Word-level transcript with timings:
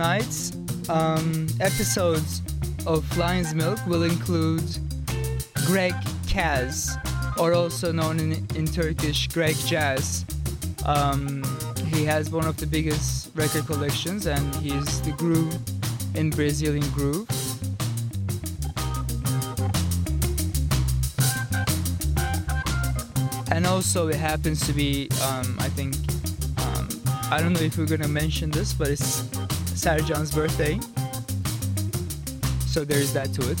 Tonight's 0.00 0.56
um, 0.88 1.46
episodes 1.60 2.40
of 2.86 3.04
Lion's 3.18 3.54
Milk 3.54 3.78
will 3.86 4.04
include 4.04 4.64
Greg 5.66 5.92
Caz, 6.26 6.96
or 7.38 7.52
also 7.52 7.92
known 7.92 8.18
in, 8.18 8.32
in 8.54 8.64
Turkish 8.64 9.28
Greg 9.28 9.54
Jazz. 9.66 10.24
Um, 10.86 11.44
he 11.88 12.02
has 12.06 12.30
one 12.30 12.46
of 12.46 12.56
the 12.56 12.66
biggest 12.66 13.30
record 13.34 13.66
collections 13.66 14.24
and 14.24 14.54
he's 14.56 15.02
the 15.02 15.12
groove 15.12 15.54
in 16.14 16.30
Brazilian 16.30 16.88
groove. 16.92 17.28
And 23.52 23.66
also, 23.66 24.08
it 24.08 24.16
happens 24.16 24.66
to 24.66 24.72
be, 24.72 25.10
um, 25.24 25.58
I 25.60 25.68
think, 25.68 25.94
um, 26.56 26.88
I 27.30 27.42
don't 27.42 27.52
know 27.52 27.60
if 27.60 27.76
we're 27.76 27.84
gonna 27.84 28.08
mention 28.08 28.50
this, 28.50 28.72
but 28.72 28.88
it's 28.88 29.28
Sercan's 29.80 30.30
birthday. 30.30 30.78
So 32.66 32.84
there's 32.84 33.14
that 33.14 33.32
to 33.32 33.50
it. 33.50 33.58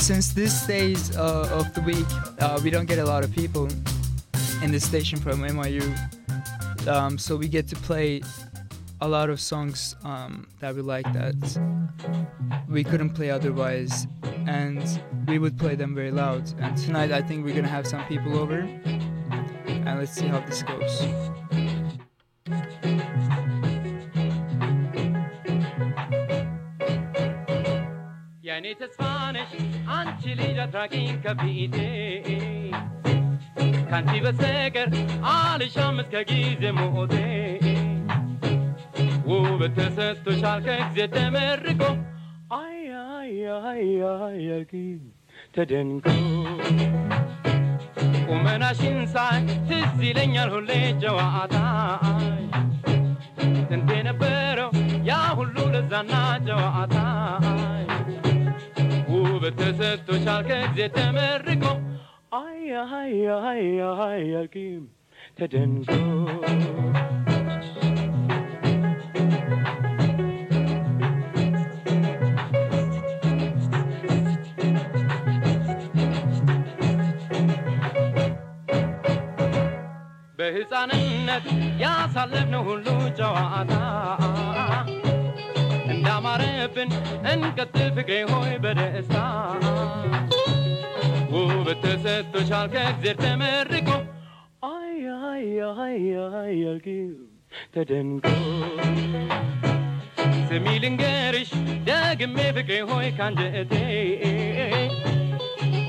Since 0.00 0.32
this 0.32 0.64
days 0.64 1.16
uh, 1.16 1.48
of 1.52 1.74
the 1.74 1.80
week, 1.80 2.06
uh, 2.38 2.60
we 2.62 2.70
don't 2.70 2.86
get 2.86 3.00
a 3.00 3.04
lot 3.04 3.24
of 3.24 3.32
people 3.32 3.66
in 4.62 4.70
the 4.70 4.78
station 4.78 5.18
from 5.18 5.40
MIU, 5.40 5.82
um, 6.86 7.18
so 7.18 7.34
we 7.34 7.48
get 7.48 7.66
to 7.66 7.74
play 7.74 8.22
a 9.00 9.08
lot 9.08 9.30
of 9.30 9.40
songs 9.40 9.96
um, 10.04 10.48
that 10.60 10.74
we 10.74 10.82
like 10.82 11.12
that 11.12 11.36
we 12.68 12.84
couldn't 12.84 13.10
play 13.10 13.30
otherwise, 13.30 14.06
and 14.46 15.00
we 15.26 15.38
would 15.38 15.58
play 15.58 15.74
them 15.74 15.94
very 15.94 16.10
loud. 16.10 16.52
And 16.58 16.76
tonight, 16.76 17.12
I 17.12 17.22
think 17.22 17.44
we're 17.44 17.54
gonna 17.54 17.68
have 17.68 17.86
some 17.86 18.04
people 18.06 18.38
over, 18.38 18.60
and 18.60 19.98
let's 19.98 20.12
see 20.12 20.26
how 20.26 20.40
this 20.40 20.62
goes. 20.62 21.06
يعني 28.42 28.76
عن 29.88 30.18
تشيلي 30.18 30.54
جاتراكين 30.54 31.20
كانتي 33.90 34.20
بسكر 34.20 34.90
شمس 35.68 36.04
ውበት 39.28 39.72
ተሰጥቶሻል 39.78 40.58
ከጊዜ 40.66 40.98
ተመርቆ። 41.14 41.80
አይ 42.58 42.78
አይ 43.08 43.32
አይ 43.62 43.82
አይ 44.10 44.46
አልኪም 44.54 45.00
ተደንቆ። 45.54 46.06
ቁመናሽን 48.28 48.98
ሳይ 49.14 49.38
ትዝ 49.68 49.98
ይለኛል 50.06 50.50
ሁሌ 50.54 50.70
ጨዋታሽ 51.02 52.46
ጥንት 53.68 53.90
የነበረው 53.96 54.70
ያ 55.08 55.20
ሁሉ 55.38 55.56
ለዛና 55.74 56.12
ጨዋታሽ 56.48 57.90
ውበት 59.12 59.56
ተሰጥቶሻል 59.60 60.42
ከጊዜ 60.50 60.88
ተመርቆ። 60.96 61.64
አይ 62.40 62.60
አይ 62.92 63.14
አይ 63.42 63.64
አይ 64.02 64.24
አልኪም 64.40 64.82
ተደንቆ 65.38 65.90
በሕፃንነት 80.37 81.45
ያሳለፍነው 81.81 82.63
ሁሉ 82.67 82.85
ጨዋታ 83.19 83.73
እንዳማረብን 85.93 86.91
እንቀጥል 87.33 87.89
ፍቅሬ 87.97 88.17
ሆይ 88.31 88.53
በደስታ 88.63 89.15
ውበት 91.33 91.79
ተሰጥቶሻል 91.85 92.67
ከእግዜር 92.73 93.17
ተመርቆ 93.23 93.89
አይ 94.71 94.97
አይ 95.25 95.45
አይ 95.77 95.97
አይ 96.35 96.57
አልኪም 96.71 97.11
ተደንቆ 97.77 98.25
ስሚ 100.49 100.65
ልንገርሽ 100.83 101.51
ደግሜ 101.89 102.37
ፍቅሬ 102.57 102.79
ሆይ 102.89 103.07
ካንጀቴ 103.17 103.73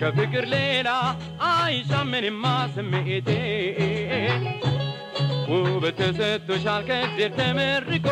ከፍቅር 0.01 0.45
ሌላ 0.55 0.89
አይሻም 1.49 2.09
ምንማ 2.13 2.45
ስሜቴ 2.75 3.29
ውበት 5.53 5.97
ተሰጥቶሻል 6.01 6.83
ከእግዜር 6.89 7.33
ተመርቆ 7.39 8.07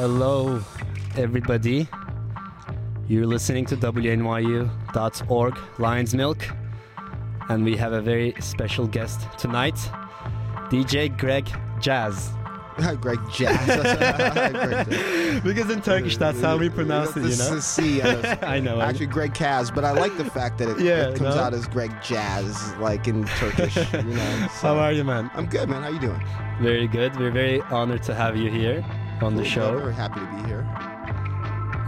Hello, 0.00 0.62
everybody. 1.16 1.88
You're 3.08 3.26
listening 3.26 3.66
to 3.66 3.76
WNYU.org 3.76 5.58
Lion's 5.80 6.14
Milk, 6.14 6.48
and 7.48 7.64
we 7.64 7.76
have 7.76 7.92
a 7.92 8.00
very 8.00 8.32
special 8.38 8.86
guest 8.86 9.26
tonight, 9.38 9.74
DJ 10.70 11.18
Greg 11.18 11.50
Jazz. 11.80 12.30
Greg 13.00 13.18
Jazz. 13.32 13.66
Greg 14.52 14.88
Jazz. 14.88 15.40
Because 15.40 15.68
in 15.68 15.82
Turkish, 15.82 16.16
that's 16.16 16.40
how 16.40 16.56
we 16.56 16.68
pronounce 16.68 17.16
it, 17.16 17.24
you 17.24 17.36
know? 17.36 17.56
is 17.56 17.64
C. 17.64 17.98
it's 18.00 18.42
I 18.44 18.60
know. 18.60 18.80
Actually, 18.80 19.06
Greg 19.06 19.34
Caz, 19.34 19.74
but 19.74 19.84
I 19.84 19.90
like 19.90 20.16
the 20.16 20.26
fact 20.26 20.58
that 20.58 20.68
it, 20.68 20.78
Yeah, 20.78 21.08
it 21.08 21.16
comes 21.16 21.34
no? 21.34 21.42
out 21.42 21.54
as 21.54 21.66
Greg 21.66 21.90
Jazz, 22.04 22.72
like 22.76 23.08
in 23.08 23.24
Turkish. 23.24 23.74
You 23.74 24.02
know. 24.04 24.48
so- 24.60 24.68
How 24.68 24.76
are 24.78 24.92
you, 24.92 25.02
man? 25.02 25.28
I'm 25.34 25.46
good, 25.46 25.68
man. 25.68 25.82
How 25.82 25.88
you 25.88 25.98
doing? 25.98 26.24
Very 26.60 26.86
good. 26.86 27.18
We're 27.18 27.32
very 27.32 27.62
honored 27.62 28.04
to 28.04 28.14
have 28.14 28.36
you 28.36 28.48
here 28.48 28.86
on 29.22 29.34
the 29.34 29.42
Cool, 29.42 29.50
show. 29.50 29.78
Very 29.78 29.94
happy 29.94 30.20
to 30.20 30.26
be 30.26 30.48
here. 30.48 30.66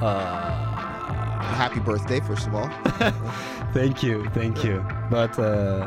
Uh, 0.03 0.71
Happy 1.41 1.81
birthday, 1.81 2.21
first 2.21 2.47
of 2.47 2.55
all. 2.55 2.69
thank 3.75 4.03
you, 4.03 4.25
thank 4.31 4.65
you. 4.65 4.85
But 5.11 5.39
uh, 5.39 5.87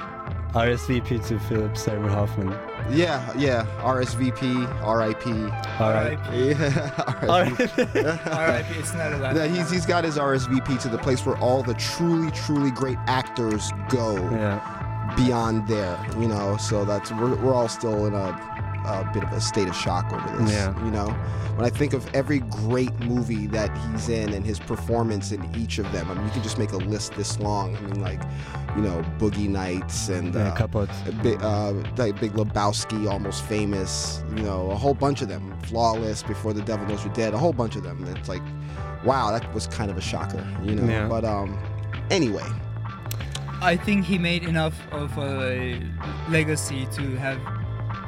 RSVP 0.53 1.25
to 1.27 1.39
Philip 1.39 1.75
Seymour 1.77 2.09
Hoffman. 2.09 2.49
Yeah, 2.91 3.31
yeah. 3.35 3.65
RSVP, 3.81 4.67
RIP. 4.83 5.27
All 5.79 5.91
right. 5.91 6.19
Yeah, 6.31 6.91
All 7.27 7.43
RSVP. 7.43 7.95
right. 7.95 8.27
Alright, 8.27 8.65
it's 8.77 8.93
not 8.93 9.13
allowed. 9.13 9.35
Yeah, 9.35 9.47
he's, 9.47 9.71
he's 9.71 9.85
got 9.85 10.03
his 10.03 10.17
RSVP 10.17 10.79
to 10.81 10.89
the 10.89 10.97
place 10.99 11.25
where 11.25 11.37
all 11.37 11.63
the 11.63 11.73
truly, 11.75 12.29
truly 12.31 12.69
great 12.71 12.97
actors 13.07 13.71
go 13.89 14.15
yeah. 14.31 15.13
beyond 15.17 15.67
there, 15.67 15.97
you 16.19 16.27
know. 16.27 16.57
So 16.57 16.85
that's 16.85 17.11
we're, 17.11 17.35
we're 17.35 17.53
all 17.53 17.69
still 17.69 18.05
in 18.05 18.13
a, 18.13 18.52
a 18.85 19.09
bit 19.13 19.23
of 19.23 19.31
a 19.31 19.41
state 19.41 19.67
of 19.67 19.75
shock 19.75 20.11
over 20.13 20.37
this, 20.43 20.51
Yeah. 20.51 20.73
you 20.85 20.91
know. 20.91 21.07
When 21.55 21.65
I 21.65 21.69
think 21.69 21.93
of 21.93 22.07
every 22.15 22.39
great 22.39 22.97
movie 23.01 23.45
that 23.47 23.69
he's 23.91 24.09
in 24.09 24.33
and 24.33 24.43
his 24.43 24.59
performance 24.59 25.31
in 25.31 25.47
each 25.55 25.77
of 25.77 25.91
them, 25.91 26.09
I 26.09 26.15
mean, 26.15 26.25
you 26.25 26.31
can 26.31 26.41
just 26.41 26.57
make 26.57 26.71
a 26.71 26.77
list 26.77 27.13
this 27.13 27.39
long. 27.39 27.75
I 27.77 27.81
mean, 27.81 28.01
like, 28.01 28.21
you 28.75 28.81
know, 28.81 29.03
Boogie 29.19 29.47
Nights 29.47 30.09
and 30.09 30.33
Yeah, 30.33 30.47
uh, 30.47 30.55
Capote. 30.55 30.89
Big, 31.21 31.39
uh, 31.43 31.73
like 31.97 32.19
Big 32.19 32.33
Lebowski, 32.33 33.07
Almost 33.09 33.43
Famous, 33.43 34.23
you 34.35 34.41
know, 34.41 34.71
a 34.71 34.75
whole 34.75 34.95
bunch 34.95 35.21
of 35.21 35.27
them. 35.27 35.55
Flawless, 35.63 36.23
Before 36.23 36.53
the 36.53 36.61
Devil 36.63 36.87
Knows 36.87 37.05
You're 37.05 37.13
Dead, 37.13 37.33
a 37.35 37.37
whole 37.37 37.53
bunch 37.53 37.75
of 37.75 37.83
them. 37.83 38.03
It's 38.15 38.27
like, 38.27 38.41
wow, 39.05 39.31
that 39.31 39.53
was 39.53 39.67
kind 39.67 39.91
of 39.91 39.97
a 39.97 40.01
shocker, 40.01 40.43
you 40.63 40.73
know. 40.75 40.91
Yeah. 40.91 41.07
But 41.07 41.23
um, 41.23 41.59
anyway, 42.09 42.45
I 43.61 43.77
think 43.77 44.05
he 44.05 44.17
made 44.17 44.43
enough 44.43 44.75
of 44.91 45.15
a 45.19 45.79
legacy 46.29 46.87
to 46.93 47.15
have 47.17 47.39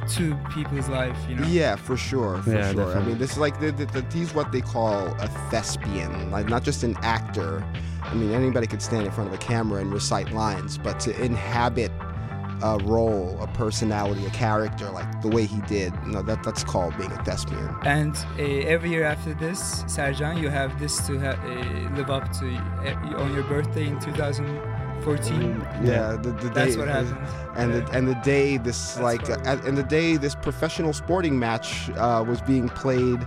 to 0.09 0.35
people's 0.53 0.89
life. 0.89 1.17
You 1.29 1.35
know. 1.35 1.47
Yeah, 1.47 1.75
for 1.75 1.97
sure, 1.97 2.41
for 2.43 2.51
Yeah, 2.51 2.71
sure. 2.71 2.97
I 2.97 3.03
mean, 3.03 3.17
this 3.17 3.31
is 3.31 3.37
like 3.37 3.59
the, 3.59 3.71
the, 3.71 3.85
the, 3.85 4.05
he's 4.13 4.33
what 4.33 4.51
they 4.51 4.61
call 4.61 5.07
a 5.19 5.27
thespian, 5.49 6.31
like 6.31 6.47
not 6.47 6.63
just 6.63 6.83
an 6.83 6.97
actor. 7.01 7.65
I 8.03 8.13
mean, 8.13 8.31
anybody 8.31 8.67
could 8.67 8.81
stand 8.81 9.05
in 9.05 9.11
front 9.11 9.29
of 9.29 9.33
a 9.33 9.37
camera 9.37 9.81
and 9.81 9.91
recite 9.91 10.31
lines, 10.31 10.77
but 10.77 10.99
to 11.01 11.23
inhabit 11.23 11.91
a 12.61 12.77
role, 12.79 13.37
a 13.41 13.47
personality, 13.47 14.25
a 14.25 14.29
character, 14.29 14.89
like 14.89 15.21
the 15.21 15.27
way 15.27 15.45
he 15.45 15.59
did, 15.61 15.93
you 16.05 16.11
know, 16.13 16.21
that 16.21 16.43
that's 16.43 16.63
called 16.63 16.97
being 16.97 17.11
a 17.11 17.23
thespian. 17.23 17.75
And 17.83 18.15
uh, 18.39 18.43
every 18.43 18.89
year 18.91 19.03
after 19.03 19.33
this, 19.33 19.83
Sercan, 19.83 20.41
you 20.41 20.49
have 20.49 20.79
this 20.79 21.05
to 21.07 21.19
ha- 21.19 21.39
uh, 21.43 21.95
live 21.95 22.09
up 22.09 22.31
to 22.39 22.55
uh, 22.55 23.21
on 23.21 23.33
your 23.33 23.43
birthday 23.43 23.87
in 23.87 23.99
2014. 25.03 25.85
Yeah, 25.85 26.15
the, 26.21 26.31
the 26.31 26.49
That's 26.49 26.73
day, 26.73 26.79
what 26.79 26.87
happened. 26.87 27.17
And 27.55 27.73
Yeah. 27.73 27.79
the, 27.79 27.91
and 27.97 28.07
the 28.07 28.15
day 28.15 28.57
this 28.57 28.95
That's 28.95 28.99
like 28.99 29.29
uh, 29.29 29.57
and 29.65 29.77
the 29.77 29.83
day 29.83 30.17
this 30.17 30.35
professional 30.35 30.93
sporting 30.93 31.39
match 31.39 31.89
uh, 31.97 32.23
was 32.27 32.41
being 32.41 32.69
played 32.69 33.25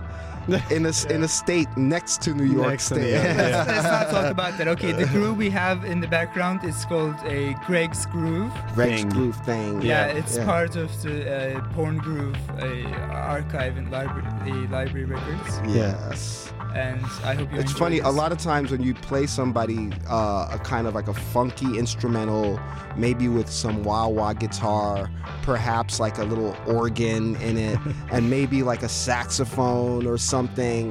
in 0.71 0.85
a 0.85 0.89
s 0.89 1.05
in 1.05 1.23
a 1.23 1.27
state 1.27 1.69
next 1.77 2.21
to 2.23 2.33
New 2.33 2.45
York 2.45 2.69
Next 2.69 2.85
State. 2.85 3.11
York, 3.11 3.23
yeah. 3.23 3.41
let's, 3.41 3.69
let's 3.69 3.83
not 3.83 4.09
talk 4.09 4.31
about 4.31 4.57
that. 4.57 4.67
Okay, 4.67 4.91
the 4.91 5.05
groove 5.07 5.37
we 5.37 5.49
have 5.49 5.83
in 5.85 5.99
the 5.99 6.07
background 6.07 6.63
is 6.63 6.85
called 6.85 7.15
a 7.25 7.53
Greg's 7.65 8.05
Groove. 8.05 8.51
Rex 8.75 9.01
Thing. 9.01 9.09
Groove 9.09 9.35
thing. 9.45 9.81
Yeah, 9.81 10.07
Yeah, 10.07 10.19
it's 10.19 10.37
yeah. 10.37 10.45
part 10.45 10.75
of 10.75 10.89
the 11.01 11.57
uh, 11.57 11.61
Porn 11.73 11.97
Groove 11.97 12.37
uh, 12.59 12.65
archive 13.13 13.77
in 13.77 13.89
library, 13.91 14.25
uh, 14.27 14.69
library 14.69 15.05
records. 15.05 15.59
Yes. 15.67 16.51
And 16.75 17.03
I 17.23 17.33
hope 17.33 17.51
you. 17.51 17.59
It's 17.59 17.71
enjoy 17.71 17.79
funny. 17.79 17.99
A 17.99 18.09
lot 18.09 18.31
of 18.31 18.37
times 18.37 18.69
when 18.71 18.83
you 18.83 18.93
play 18.93 19.25
somebody 19.25 19.91
uh, 20.07 20.49
a 20.51 20.59
kind 20.59 20.85
of 20.85 20.93
like 20.93 21.07
a 21.07 21.13
funky 21.13 21.77
instrumental, 21.79 22.59
maybe 22.95 23.27
with 23.27 23.49
some 23.49 23.83
wah 23.83 24.07
wah 24.07 24.33
guitar, 24.33 25.09
perhaps 25.41 25.99
like 25.99 26.19
a 26.19 26.23
little 26.23 26.55
organ 26.67 27.35
in 27.37 27.57
it, 27.57 27.79
and 28.11 28.29
maybe 28.29 28.61
like 28.61 28.83
a 28.83 28.89
saxophone 28.89 30.05
or 30.05 30.17
something, 30.17 30.38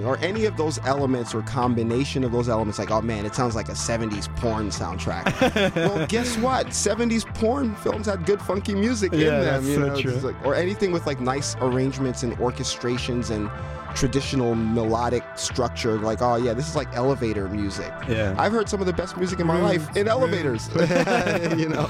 or 0.04 0.18
any 0.18 0.44
of 0.44 0.56
those 0.56 0.78
elements 0.84 1.34
or 1.34 1.42
combination 1.42 2.24
of 2.24 2.32
those 2.32 2.48
elements. 2.48 2.78
Like, 2.78 2.90
oh 2.90 3.00
man, 3.00 3.24
it 3.26 3.34
sounds 3.34 3.54
like 3.54 3.68
a 3.68 3.72
'70s 3.72 4.34
porn 4.36 4.68
soundtrack. 4.70 5.74
well, 5.76 6.06
guess 6.06 6.36
what? 6.38 6.66
'70s 6.68 7.24
porn 7.34 7.74
films 7.76 8.06
had 8.06 8.24
good 8.26 8.40
funky 8.42 8.74
music 8.74 9.12
in 9.12 9.20
them. 9.20 9.44
that's 9.44 9.66
you 9.66 9.74
so 9.74 10.20
know, 10.20 10.26
like- 10.28 10.46
or 10.46 10.54
anything 10.54 10.92
with 10.92 11.06
like 11.06 11.20
nice 11.20 11.56
arrangements 11.56 12.22
and 12.22 12.36
orchestrations 12.38 13.30
and 13.30 13.50
traditional 13.98 14.54
melodic 14.54 15.24
structure 15.34 15.98
like 15.98 16.22
oh 16.22 16.36
yeah 16.36 16.54
this 16.54 16.68
is 16.68 16.76
like 16.76 16.86
elevator 16.94 17.48
music 17.48 17.92
Yeah. 18.08 18.32
i've 18.38 18.52
heard 18.52 18.68
some 18.68 18.78
of 18.80 18.86
the 18.86 18.92
best 18.92 19.16
music 19.16 19.40
in 19.40 19.46
my 19.46 19.60
life 19.60 19.84
in 19.96 20.06
elevators 20.06 20.68
you 21.62 21.68
know 21.68 21.88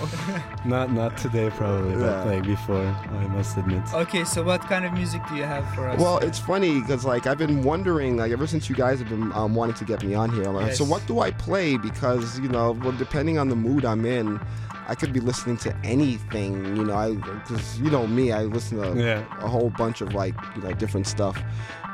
Not 0.64 0.90
not 0.92 1.16
today 1.18 1.50
probably, 1.50 1.94
but 1.96 2.00
Yeah. 2.00 2.24
like 2.24 2.44
before, 2.44 2.82
I 3.22 3.26
must 3.28 3.56
admit. 3.56 3.82
Okay, 3.94 4.24
so 4.24 4.42
what 4.42 4.60
kind 4.62 4.84
of 4.86 4.92
music 4.92 5.22
do 5.28 5.36
you 5.36 5.44
have 5.44 5.64
for 5.74 5.86
us? 5.88 6.00
well 6.00 6.18
it's 6.18 6.38
funny 6.38 6.80
because 6.80 7.04
like 7.04 7.26
i've 7.26 7.38
been 7.38 7.62
wondering 7.62 8.16
like 8.16 8.32
ever 8.32 8.46
since 8.46 8.68
you 8.70 8.74
guys 8.74 8.98
have 9.00 9.08
been 9.10 9.30
um, 9.32 9.54
wanting 9.54 9.76
to 9.76 9.84
get 9.84 10.02
me 10.02 10.14
on 10.14 10.30
here 10.30 10.44
I'm 10.48 10.54
like, 10.54 10.72
so 10.72 10.84
what 10.84 11.06
do 11.06 11.20
i 11.20 11.30
play 11.30 11.76
because 11.76 12.40
you 12.40 12.48
know 12.48 12.72
well 12.72 12.92
depending 12.92 13.36
on 13.38 13.48
the 13.48 13.56
mood 13.56 13.84
i'm 13.84 14.04
in 14.06 14.40
i 14.88 14.94
could 14.94 15.12
be 15.12 15.20
listening 15.20 15.58
to 15.58 15.70
anything 15.84 16.52
you 16.76 16.84
know 16.84 16.94
i 16.94 17.12
because 17.14 17.78
you 17.80 17.90
know 17.90 18.06
me 18.06 18.32
i 18.32 18.42
listen 18.44 18.78
to 18.80 18.88
Yeah. 18.98 19.24
a 19.44 19.48
whole 19.48 19.70
bunch 19.70 20.00
of 20.00 20.14
like 20.14 20.34
you 20.56 20.62
know 20.62 20.72
different 20.72 21.06
stuff 21.06 21.36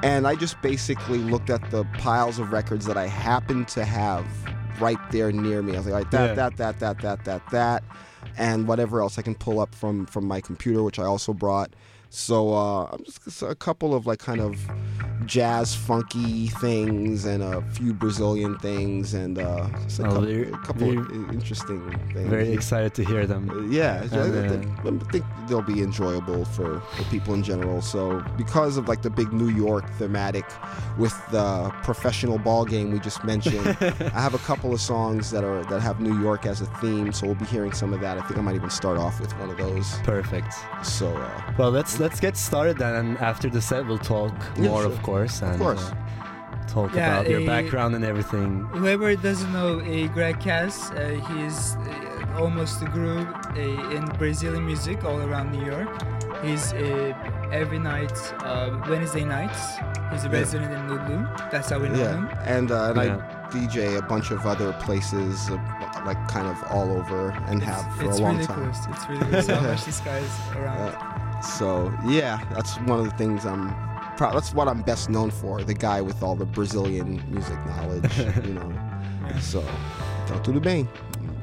and 0.04 0.26
i 0.26 0.34
just 0.34 0.60
basically 0.62 1.18
looked 1.18 1.50
at 1.50 1.62
the 1.70 1.82
piles 1.98 2.38
of 2.38 2.52
records 2.52 2.84
that 2.86 2.96
i 2.96 3.06
happen 3.06 3.64
to 3.64 3.84
have 3.84 4.24
right 4.80 4.98
there 5.10 5.32
near 5.32 5.62
me 5.62 5.74
i 5.74 5.76
was 5.78 5.86
like, 5.86 5.94
all 5.94 5.98
right, 6.00 6.10
that 6.10 6.26
Yeah. 6.28 6.34
that 6.34 6.56
that 6.58 6.78
that 6.80 6.98
that 7.00 7.24
that 7.24 7.42
that 7.50 7.82
and 8.36 8.68
whatever 8.68 9.00
else 9.00 9.18
i 9.18 9.22
can 9.22 9.34
pull 9.34 9.58
up 9.60 9.74
from 9.74 10.06
from 10.06 10.24
my 10.26 10.40
computer 10.40 10.82
which 10.82 10.98
i 10.98 11.04
also 11.04 11.32
brought 11.32 11.70
so 12.10 12.52
uh 12.54 12.96
just 13.04 13.42
a 13.42 13.54
couple 13.54 13.94
of 13.94 14.06
like 14.06 14.18
kind 14.18 14.40
of 14.40 14.56
jazz 15.26 15.74
funky 15.74 16.48
things 16.48 17.24
and 17.24 17.42
a 17.42 17.62
few 17.72 17.94
brazilian 17.94 18.58
things 18.58 19.14
and 19.14 19.38
uh 19.38 19.66
just 19.84 20.00
a 20.00 20.02
Oh, 20.06 20.10
couple, 20.10 20.28
a 20.28 20.58
couple 20.58 20.98
of 20.98 21.10
interesting 21.32 21.80
things 22.12 22.28
Very 22.28 22.52
excited 22.52 22.92
to 22.94 23.04
hear 23.04 23.26
them. 23.26 23.68
yeah, 23.72 24.06
I- 24.12 24.16
And, 24.16 24.66
I, 24.84 24.88
I 24.88 25.10
think 25.10 25.24
they'll 25.48 25.62
be 25.62 25.82
enjoyable 25.82 26.44
for, 26.44 26.80
for 26.80 27.04
people 27.04 27.32
in 27.34 27.42
general. 27.42 27.80
So 27.80 28.22
because 28.36 28.76
of 28.76 28.86
like 28.88 29.02
the 29.02 29.10
big 29.10 29.32
New 29.32 29.48
York 29.48 29.88
thematic 29.98 30.44
with 30.98 31.14
the 31.30 31.72
professional 31.82 32.38
ball 32.38 32.64
game 32.64 32.90
we 32.92 32.98
just 32.98 33.24
mentioned, 33.24 33.66
I 33.80 34.20
have 34.20 34.34
a 34.34 34.38
couple 34.38 34.72
of 34.74 34.80
songs 34.80 35.30
that 35.30 35.44
are 35.44 35.64
that 35.70 35.80
have 35.80 36.00
New 36.00 36.18
York 36.20 36.44
as 36.46 36.60
a 36.60 36.66
theme. 36.80 37.12
So 37.12 37.26
we'll 37.26 37.34
be 37.36 37.44
hearing 37.46 37.72
some 37.72 37.92
of 37.94 38.00
that. 38.00 38.18
I 38.18 38.22
think 38.22 38.38
I 38.38 38.42
might 38.42 38.54
even 38.56 38.70
start 38.70 38.98
off 38.98 39.20
with 39.20 39.32
one 39.38 39.50
of 39.50 39.56
those. 39.56 39.94
Perfect. 40.00 40.52
So 40.82 41.08
uh, 41.16 41.52
Well, 41.58 41.70
let's 41.70 41.98
let's 41.98 42.20
get 42.20 42.36
started 42.36 42.76
then, 42.78 42.94
and 42.94 43.18
after 43.18 43.48
the 43.48 43.60
set 43.60 43.86
we'll 43.86 43.98
talk 43.98 44.32
Yeah, 44.58 44.68
more, 44.84 44.92
of 44.92 45.02
course, 45.02 45.42
and 45.42 45.58
course. 45.60 45.90
uh, 45.90 46.66
talk 46.66 46.94
Yeah, 46.94 47.20
about 47.20 47.30
your 47.30 47.44
background 47.46 47.94
and 47.94 48.04
everything. 48.04 48.64
Whoever 48.72 49.14
doesn't 49.16 49.52
know 49.52 49.80
uh, 49.80 50.06
Greg 50.14 50.38
Caz, 50.40 50.74
uh, 50.92 51.00
he 51.28 51.42
is 51.44 51.76
uh, 51.76 52.40
almost 52.42 52.82
a 52.82 52.86
guru 52.86 53.24
uh, 53.24 53.96
in 53.96 54.04
Brazilian 54.18 54.64
music 54.66 55.04
all 55.04 55.20
around 55.20 55.52
New 55.52 55.64
York. 55.64 55.88
He's 56.42 56.72
uh, 56.72 57.12
every 57.52 57.78
night, 57.78 58.12
uh, 58.44 58.70
Wednesday 58.88 59.24
nights. 59.24 59.60
He's 60.12 60.24
a 60.24 60.28
Yeah. 60.28 60.38
resident 60.40 60.72
in 60.72 60.82
Lulu. 60.90 61.26
That's 61.50 61.70
how 61.70 61.78
we 61.78 61.88
know 61.88 62.04
him. 62.16 62.28
yeah, 62.30 62.56
and 62.56 62.70
uh, 62.70 62.90
and 62.90 62.96
Yeah. 62.96 63.16
I 63.30 63.44
DJ 63.54 63.96
a 63.98 64.02
bunch 64.02 64.30
of 64.32 64.44
other 64.46 64.72
places, 64.86 65.48
uh, 65.50 65.56
like 66.04 66.18
kind 66.28 66.48
of 66.48 66.56
all 66.74 66.90
over, 66.98 67.30
and 67.48 67.62
have 67.62 67.84
for 67.96 68.10
a 68.10 68.16
long 68.16 68.36
ridiculous. 68.38 68.80
time. 68.84 68.92
It's 68.94 69.08
ridiculous 69.08 69.46
how 69.54 69.60
much 69.60 69.84
this 69.84 70.00
guy 70.00 70.18
is 70.18 70.34
around. 70.56 70.92
So 71.58 71.92
yeah, 72.04 72.40
that's 72.52 72.76
one 72.90 72.98
of 73.00 73.04
the 73.10 73.16
things 73.16 73.46
I'm. 73.46 73.64
Pro- 74.16 74.32
that's 74.32 74.54
what 74.54 74.68
I'm 74.68 74.82
best 74.82 75.10
known 75.10 75.30
for. 75.30 75.62
The 75.62 75.74
guy 75.74 76.00
with 76.00 76.22
all 76.22 76.36
the 76.36 76.46
Brazilian 76.46 77.22
music 77.30 77.58
knowledge, 77.66 78.18
you 78.46 78.54
know. 78.54 78.72
So, 79.40 79.62
então 80.24 80.40
tudo 80.42 80.60
bem. 80.60 80.88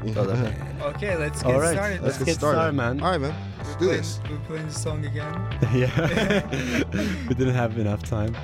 Tudo 0.06 0.34
bem. 0.42 0.54
Okay, 0.82 1.16
let's 1.16 1.44
get 1.44 1.54
All 1.54 1.60
right, 1.60 1.74
started. 1.74 2.02
let's 2.02 2.18
then. 2.18 2.26
get 2.26 2.36
started, 2.38 2.74
man. 2.74 3.02
All 3.02 3.12
right, 3.12 3.22
man. 3.22 3.36
Let's 3.58 3.76
do 3.76 3.86
this. 3.88 4.20
We're 4.30 4.38
playing 4.48 4.68
the 4.68 4.74
song 4.74 5.06
again. 5.06 5.34
yeah, 5.76 6.48
we 7.28 7.36
didn't 7.36 7.54
have 7.56 7.78
enough 7.78 8.04
time, 8.04 8.36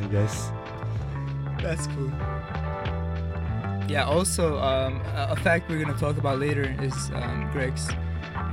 I 0.00 0.06
guess. 0.06 0.50
That's 1.60 1.86
cool. 1.88 2.10
Yeah. 3.88 4.04
Also, 4.06 4.58
um, 4.58 5.00
a 5.14 5.28
a 5.32 5.36
fact 5.36 5.68
we're 5.68 5.82
gonna 5.82 5.98
talk 5.98 6.16
about 6.16 6.38
later 6.38 6.74
is 6.80 6.94
um, 7.14 7.50
Greg's 7.52 7.88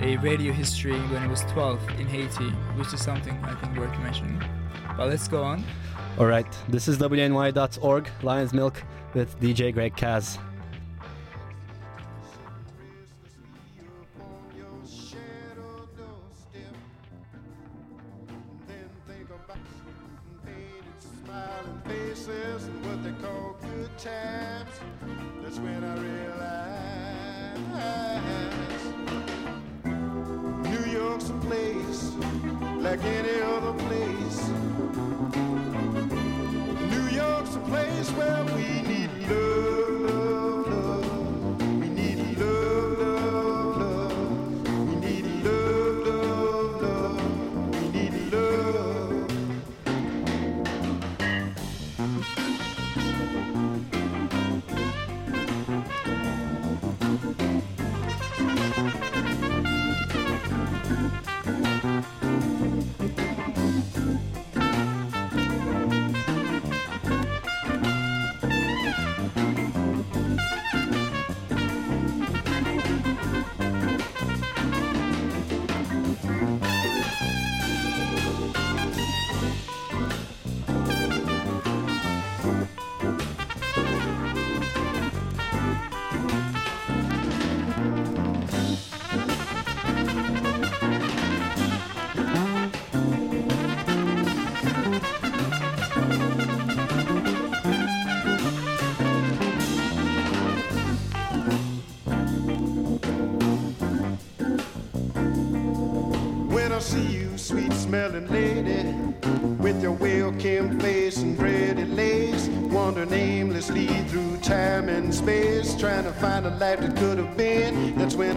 a 0.02 0.18
radio 0.18 0.52
history 0.52 1.00
when 1.14 1.22
he 1.22 1.28
was 1.28 1.42
12 1.52 1.80
in 2.00 2.08
Haiti, 2.08 2.50
which 2.76 2.92
is 2.94 3.02
something 3.02 3.38
I 3.44 3.54
think 3.56 3.78
worth 3.78 3.98
mentioning. 4.00 4.42
But 4.98 5.10
let's 5.10 5.28
go 5.28 5.44
on. 5.44 5.64
All 6.18 6.26
right, 6.26 6.46
this 6.68 6.88
is 6.88 6.98
WNYU.org, 6.98 8.10
Lion's 8.22 8.54
Milk 8.54 8.84
with 9.14 9.40
DJ 9.40 9.74
Greg 9.74 9.96
Caz. 9.96 10.38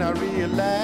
I 0.05 0.11
realize. 0.11 0.74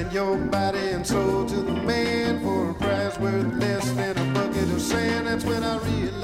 selling 0.00 0.14
your 0.14 0.36
body 0.48 0.78
and 0.78 1.06
soul 1.06 1.46
to 1.46 1.56
the 1.56 1.72
man 1.72 2.40
for 2.40 2.70
a 2.70 2.74
price 2.74 3.18
worth 3.18 3.54
less 3.54 3.90
than 3.92 4.16
a 4.16 4.34
bucket 4.34 4.70
of 4.70 4.80
sand. 4.80 5.26
That's 5.26 5.44
when 5.44 5.62
I 5.62 5.76
realized. 5.78 6.19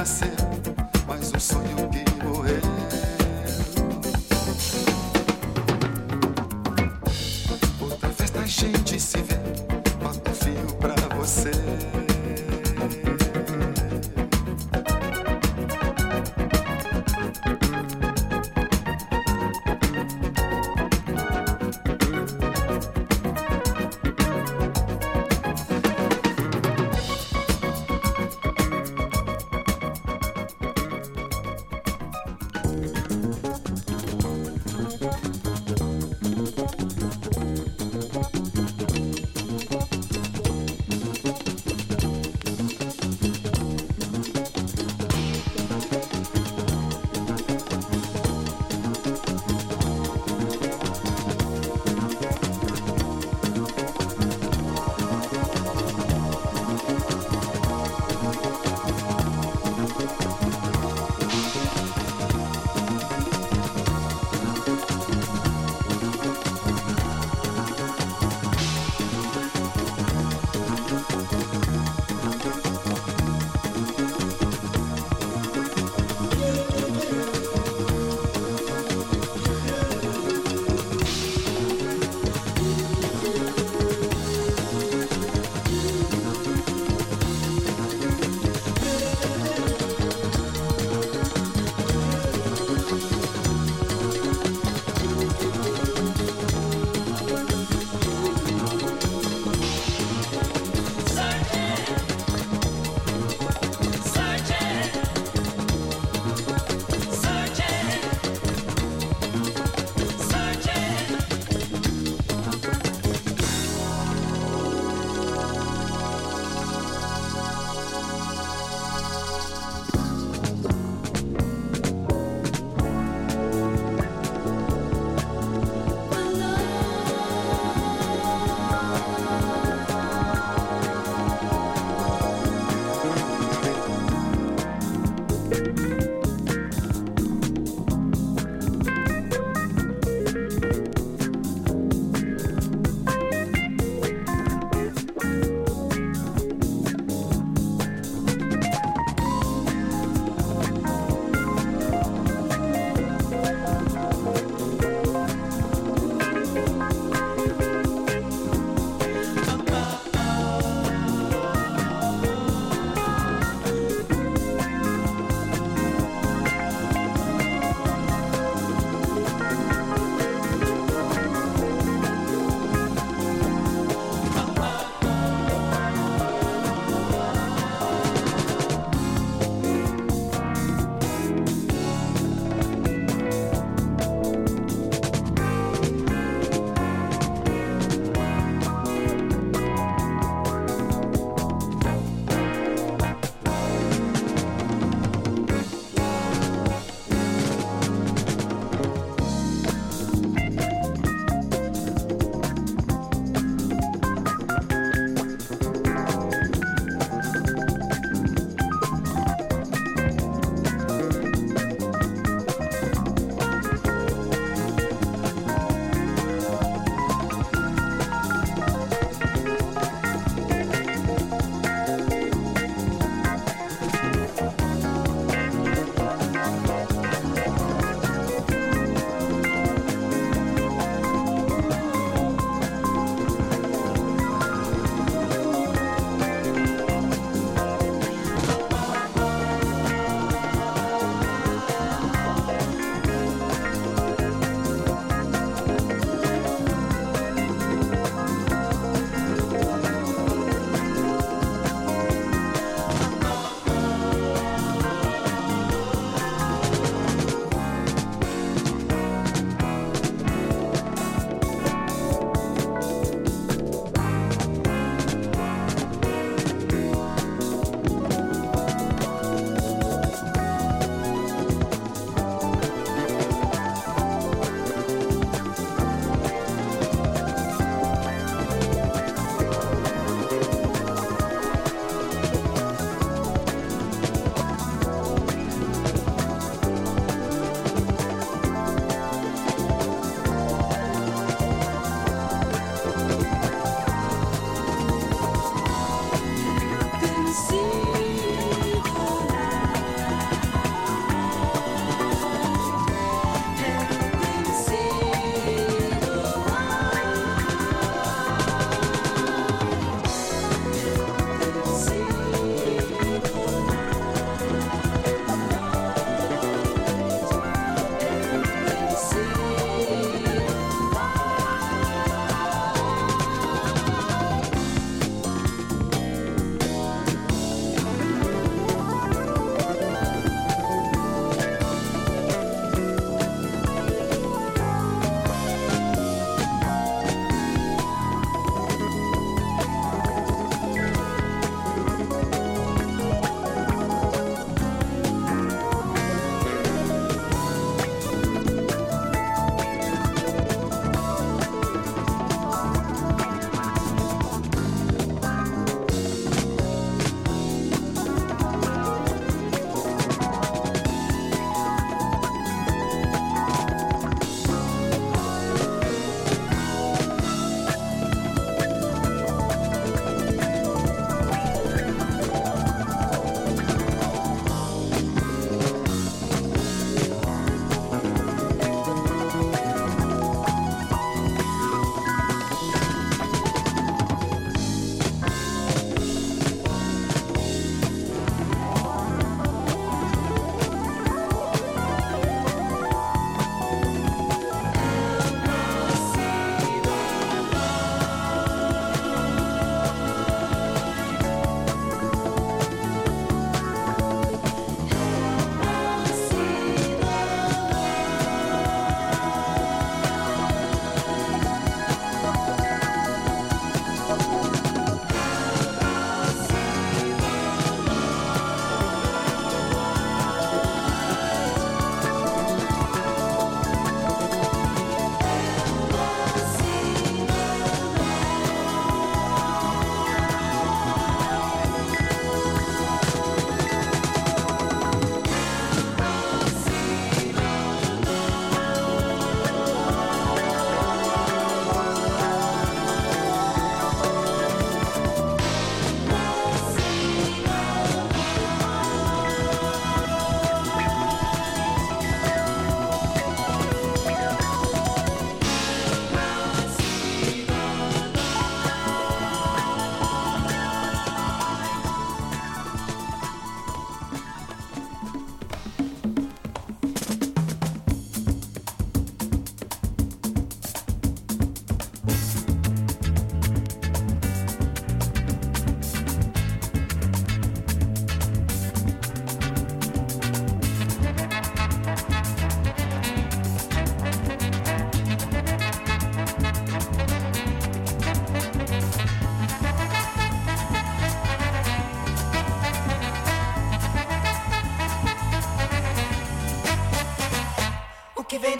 nacer. 0.00 0.29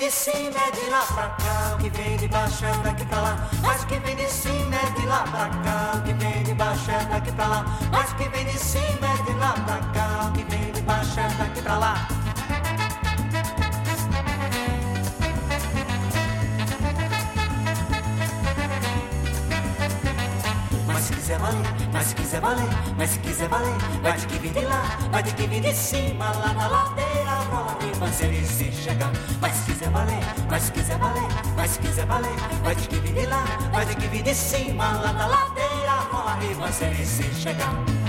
De 0.00 0.10
cima 0.10 0.58
é 0.66 0.70
de 0.70 0.88
lá 0.88 1.04
pra 1.14 1.28
cá, 1.28 1.74
o 1.74 1.78
que 1.78 1.90
vem 1.90 2.16
de 2.16 2.26
baixo 2.26 2.64
é 2.64 2.72
daqui 2.82 3.04
pra 3.04 3.20
lá. 3.20 3.50
Mas 3.60 3.82
o 3.82 3.86
que 3.86 3.98
vem 3.98 4.16
de 4.16 4.30
cima 4.30 4.74
é 4.74 4.90
de 4.98 5.06
lá 5.06 5.24
pra 5.24 5.48
cá, 5.62 5.92
o 5.94 6.02
que 6.02 6.14
vem 6.14 6.42
de 6.42 6.54
baixo 6.54 6.90
é 6.90 7.04
daqui 7.04 7.32
pra 7.32 7.46
lá. 7.46 7.66
Mas 7.92 8.10
o 8.10 8.14
que 8.16 8.28
vem 8.30 8.46
de 8.46 8.58
cima 8.58 9.06
é 9.06 9.22
de 9.22 9.38
lá 9.38 9.52
pra 9.52 9.76
cá, 9.92 10.26
o 10.26 10.32
que 10.32 10.44
vem 10.44 10.72
de 10.72 10.80
baixo 10.80 11.20
é 11.20 11.28
daqui 11.28 11.60
pra 11.60 11.76
lá. 11.76 12.08
Mas 20.86 21.04
se 21.04 21.12
quiser 21.12 21.38
valer, 21.38 21.90
mas 21.92 22.06
se 22.06 22.14
quiser 22.14 22.40
valer, 22.40 22.68
mas 22.96 23.10
se 23.10 23.18
quiser 23.18 23.48
valer, 23.48 23.78
vai 24.02 24.14
ter 24.14 24.26
que 24.26 24.38
vir 24.38 24.52
de 24.52 24.64
lá, 24.64 24.82
vai 25.10 25.22
ter 25.22 25.34
que 25.34 25.46
vir 25.46 25.60
de 25.60 25.74
cima, 25.74 26.24
lá 26.24 26.54
na 26.54 26.68
ladeira, 26.68 27.09
rola 27.50 27.76
riba, 27.80 28.06
se 28.12 28.24
ele 28.24 28.46
se 28.46 28.72
chegar. 28.72 29.12
Mas 29.40 29.54
se 29.54 29.72
quiser 29.72 29.90
valer, 29.90 30.24
mas 30.48 30.62
se 30.62 30.72
quiser 30.72 30.98
valer, 30.98 31.28
mas 31.56 31.70
se 31.70 31.78
quiser 31.80 32.06
valer, 32.06 32.36
vai 32.62 32.74
ter 32.74 32.86
que 32.88 32.98
vir 33.00 33.14
de 33.14 33.26
lá, 33.26 33.44
vai 33.72 33.86
ter 33.86 33.96
que 33.96 34.08
vir 34.08 34.22
de 34.22 34.34
cima, 34.34 34.92
lá 34.92 35.12
na 35.12 35.26
ladeira, 35.26 35.96
rola 36.10 36.34
riba, 36.36 36.72
se 36.72 36.84
ele 36.84 37.04
se 37.04 37.34
chegar. 37.34 37.99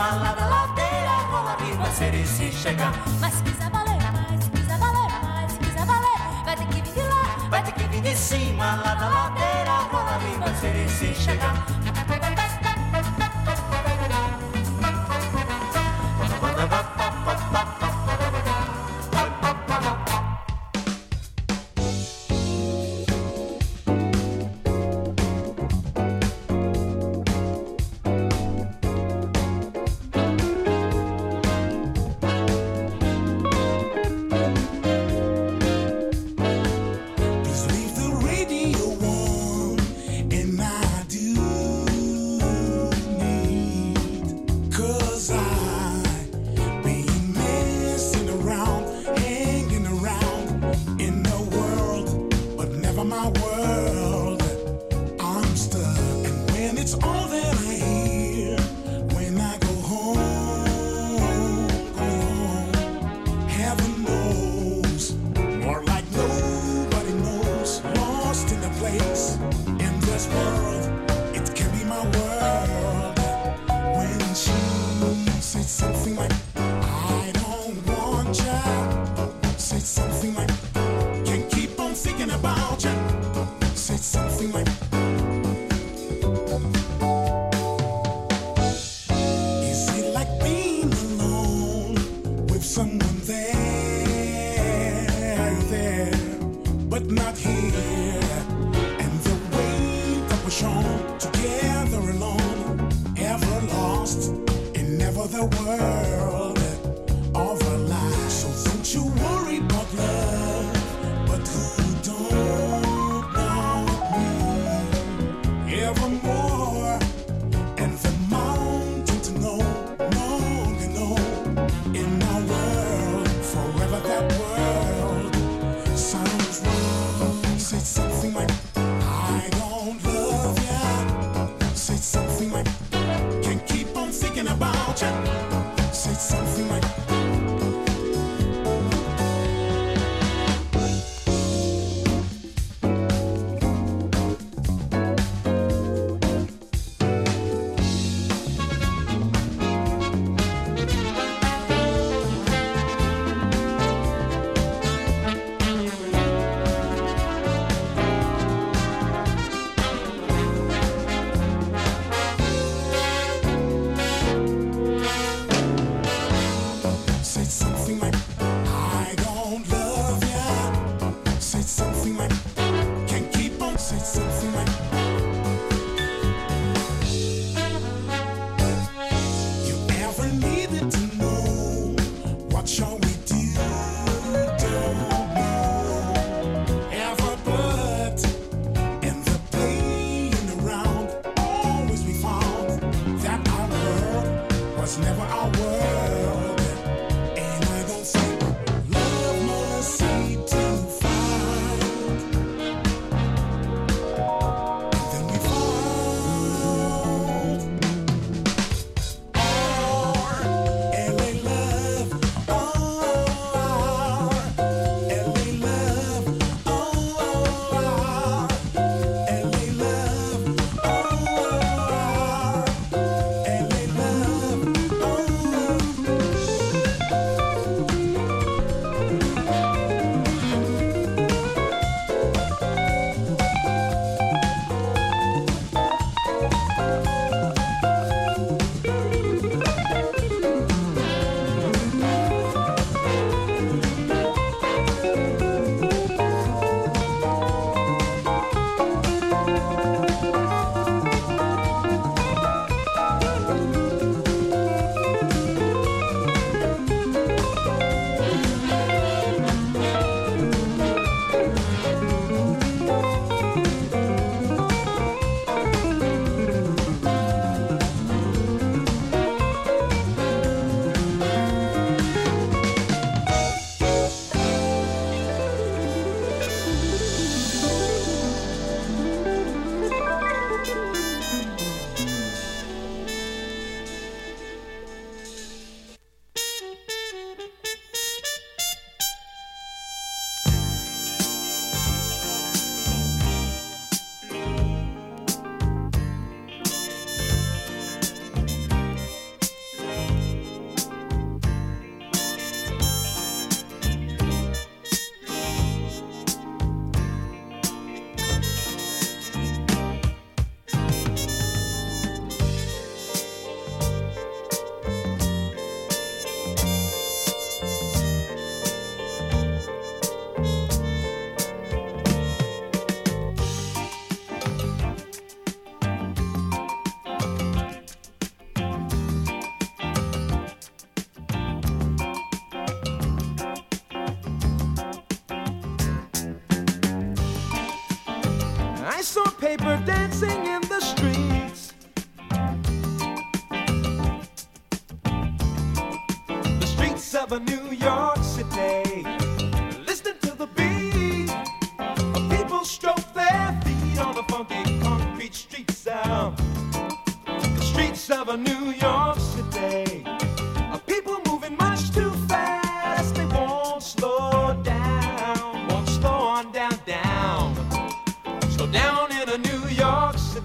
De 0.00 0.06
cima, 0.12 0.39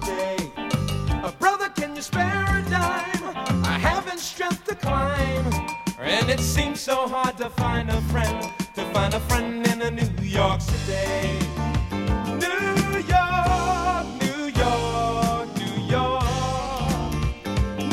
today. 0.02 0.38
A 1.24 1.32
brother, 1.40 1.70
can 1.70 1.96
you 1.96 2.02
spare 2.02 2.44
a 2.44 2.70
dime? 2.70 3.64
I 3.66 3.78
haven't 3.80 4.20
strength 4.20 4.66
to 4.66 4.76
climb. 4.76 5.46
And 6.00 6.30
it 6.30 6.40
seems 6.40 6.80
so 6.80 7.08
hard 7.08 7.38
to 7.38 7.50
find 7.50 7.90
a 7.90 8.02
friend, 8.14 8.42
to 8.76 8.84
find 8.94 9.14
a 9.14 9.20
friend 9.22 9.68
in 9.68 9.82
a 9.82 9.92
New 9.92 10.24
York 10.24 10.62
City. 10.62 11.40
New 12.44 13.00
York, 13.16 14.06
New 14.22 14.44
York, 14.64 15.48
New 15.62 15.78
York. 15.96 16.24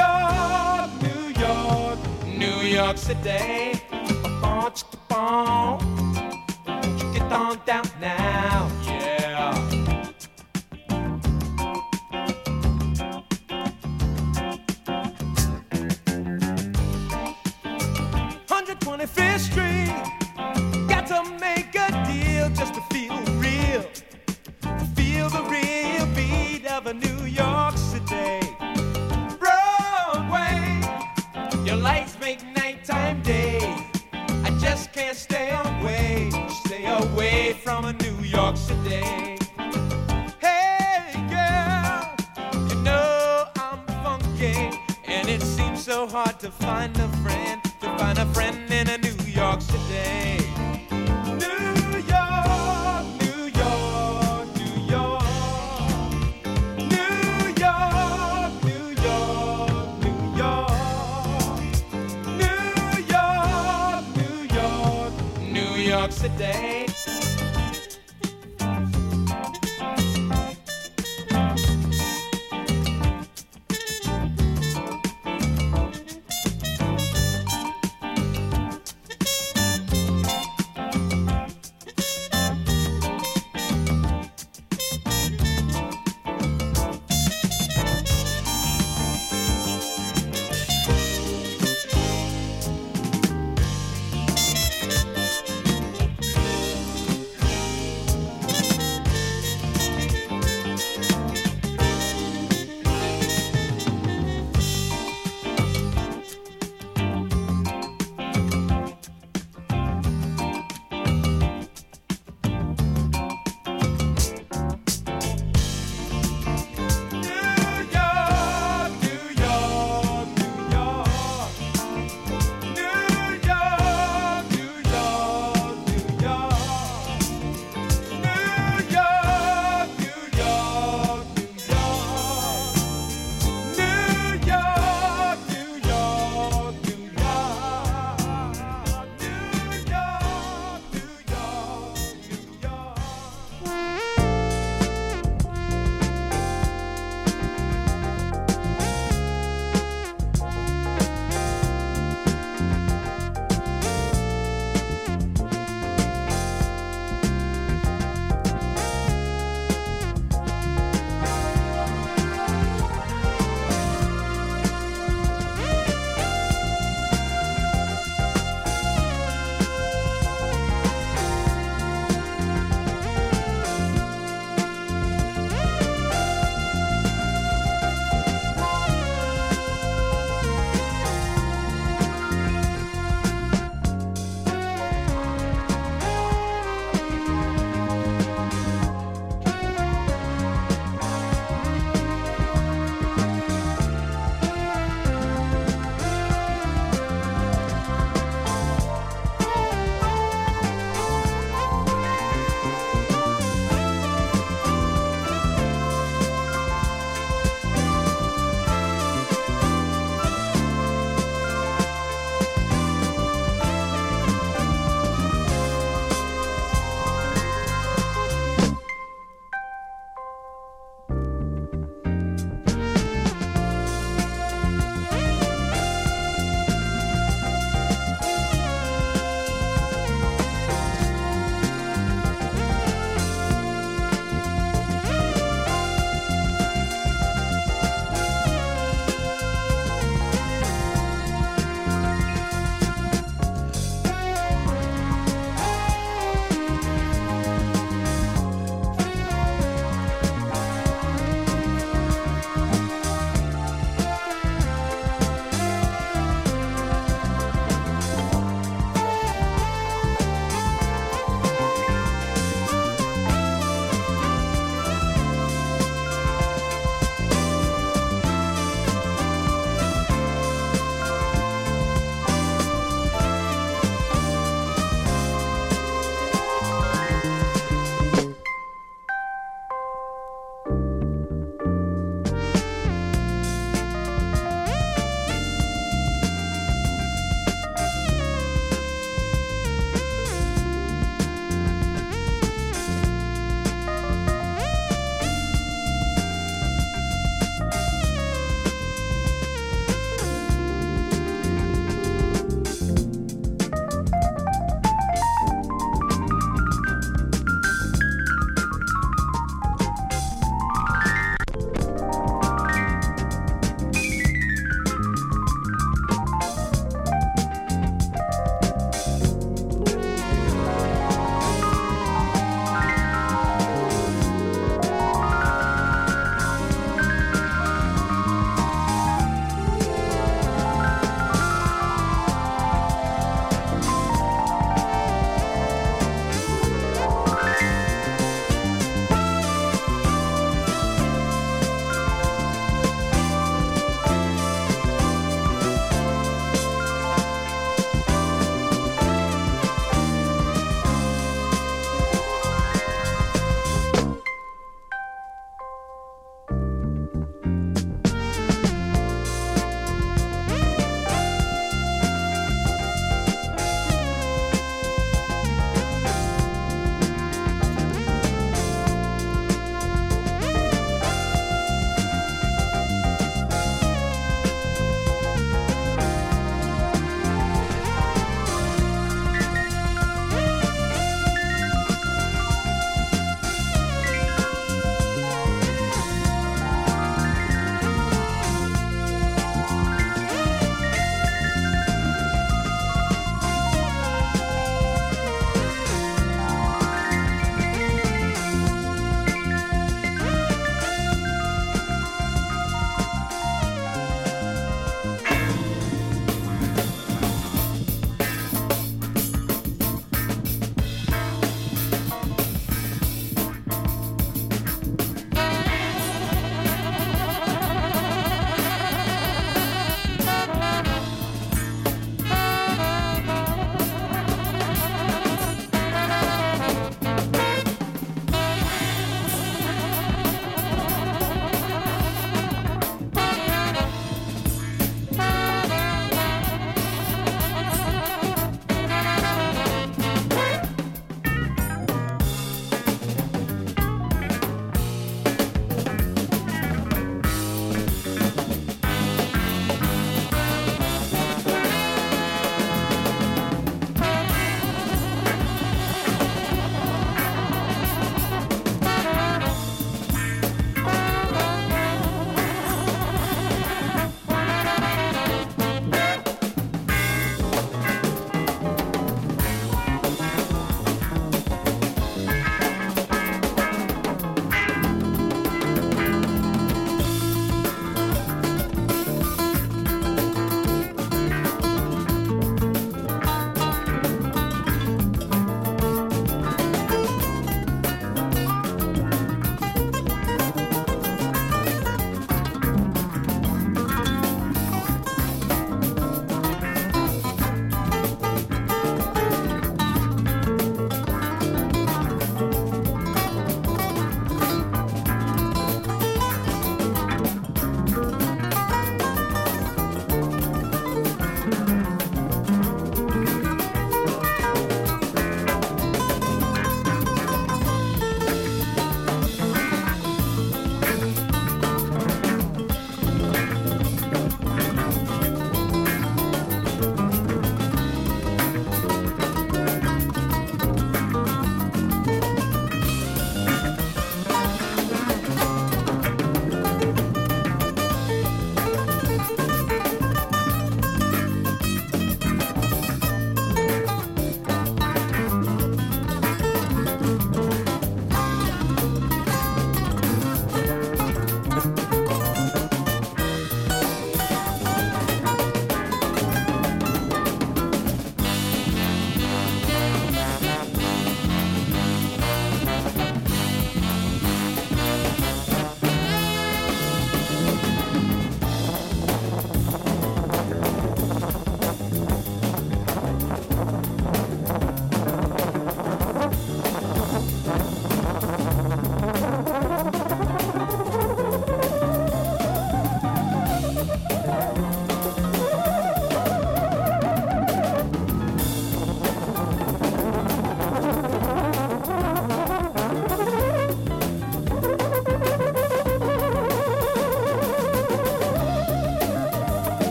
York, 0.00 0.90
New 1.02 1.22
York, 1.44 1.98
New 2.26 2.94
today. 2.96 3.69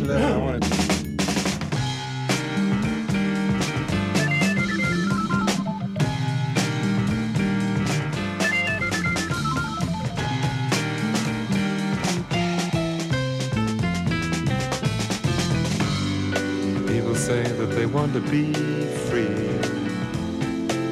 Low 0.00 0.14
about 0.14 0.62
right? 0.62 0.88
People 16.86 17.14
say 17.14 17.42
that 17.42 17.70
they 17.74 17.86
want 17.86 18.12
to 18.14 18.20
be 18.20 18.52
free. 19.08 19.24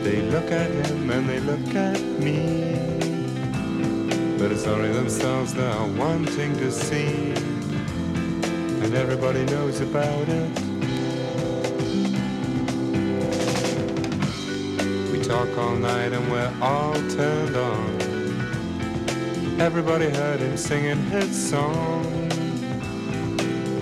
They 0.03 0.23
look 0.23 0.51
at 0.53 0.71
him 0.71 1.11
and 1.11 1.29
they 1.29 1.41
look 1.41 1.75
at 1.75 2.01
me. 2.21 2.75
But 4.39 4.53
it's 4.53 4.67
only 4.67 4.93
themselves 4.93 5.55
they're 5.55 5.85
wanting 5.99 6.57
to 6.59 6.71
see. 6.71 7.56
And 8.87 8.95
everybody 8.95 9.45
knows 9.47 9.81
about 9.81 10.29
it. 10.29 10.61
We 15.11 15.21
talk 15.25 15.49
all 15.59 15.75
night 15.75 16.13
and 16.13 16.31
we're 16.31 16.55
all 16.63 16.95
turned 17.11 17.57
on. 17.57 18.01
Everybody 19.61 20.09
heard 20.09 20.39
him 20.39 20.57
singing 20.57 21.03
his 21.07 21.51
song 21.51 22.05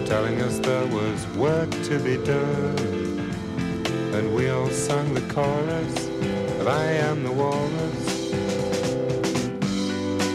telling 0.07 0.41
us 0.41 0.59
there 0.61 0.87
was 0.87 1.27
work 1.37 1.71
to 1.83 1.99
be 1.99 2.17
done. 2.25 3.31
And 4.15 4.35
we 4.35 4.49
all 4.49 4.71
sang 4.71 5.13
the 5.13 5.35
chorus 5.35 6.09
of 6.61 6.67
I 6.67 6.83
Am 6.83 7.25
the 7.25 7.31
Walrus. 7.31 8.31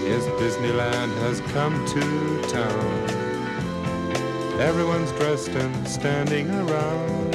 Yes, 0.05 0.25
Disneyland 0.37 1.11
has 1.23 1.41
come 1.53 1.83
to 1.87 2.49
town. 2.49 3.18
Everyone's 4.60 5.11
dressed 5.14 5.52
and 5.52 5.88
standing 5.88 6.49
around. 6.52 7.34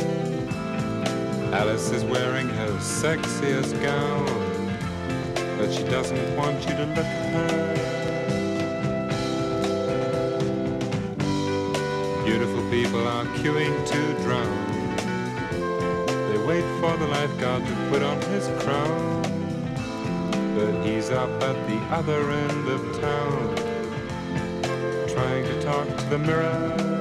Alice 1.54 1.90
is 1.90 2.04
wearing 2.04 2.46
her 2.50 2.68
sexiest 2.80 3.80
gown, 3.80 4.26
but 5.56 5.72
she 5.72 5.84
doesn't 5.84 6.36
want 6.36 6.60
you 6.68 6.74
to 6.76 6.84
look 6.84 6.98
at 6.98 7.32
her. 7.32 7.74
Beautiful 12.26 12.62
people 12.68 13.08
are 13.08 13.24
queuing 13.38 13.86
to 13.86 14.14
drown. 14.22 14.66
They 16.28 16.38
wait 16.44 16.64
for 16.78 16.94
the 16.98 17.06
lifeguard 17.06 17.64
to 17.66 17.74
put 17.88 18.02
on 18.02 18.20
his 18.32 18.48
crown. 18.62 19.22
But 20.54 20.84
he's 20.84 21.08
up 21.08 21.30
at 21.42 21.56
the 21.68 21.78
other 21.88 22.30
end 22.30 22.68
of 22.68 23.00
town, 23.00 23.56
trying 25.08 25.44
to 25.46 25.62
talk 25.62 25.88
to 25.88 26.04
the 26.10 26.18
mirror. 26.18 26.93